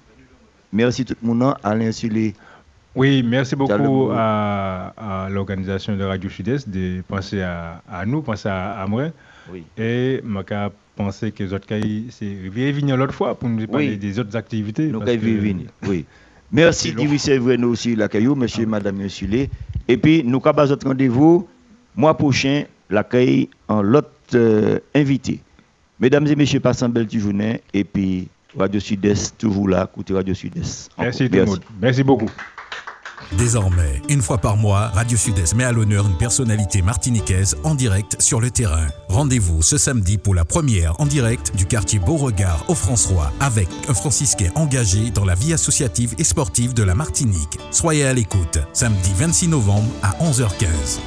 [0.71, 2.33] Merci tout le monde, Alain Sulé.
[2.95, 8.49] Oui, merci beaucoup à, à l'organisation de Radio Sud-Est de penser à, à nous, penser
[8.49, 9.05] à, à moi.
[9.77, 11.79] Et je pensé que les autres cas,
[12.09, 14.87] c'est venir l'autre fois pour nous parler des autres activités.
[14.87, 16.05] Nous venir, oui.
[16.51, 19.27] Merci d'y recevoir nous aussi la caillou, monsieur, madame, monsieur.
[19.87, 21.47] Et puis, nous avons notre rendez-vous
[21.95, 25.41] mois prochain, l'accueil en l'autre euh, invité.
[25.99, 27.61] Mesdames et messieurs, passez une belle journée.
[27.73, 30.91] Et puis, Radio Sud-Est, toujours là, écoutez Radio Sud-Est.
[30.99, 31.59] Merci, Merci.
[31.81, 32.29] Merci beaucoup.
[33.37, 38.21] Désormais, une fois par mois, Radio Sud-Est met à l'honneur une personnalité martiniquaise en direct
[38.21, 38.87] sur le terrain.
[39.09, 43.93] Rendez-vous ce samedi pour la première en direct du quartier Beauregard au François avec un
[43.93, 47.57] franciscain engagé dans la vie associative et sportive de la Martinique.
[47.71, 50.99] Soyez à l'écoute, samedi 26 novembre à 11h15.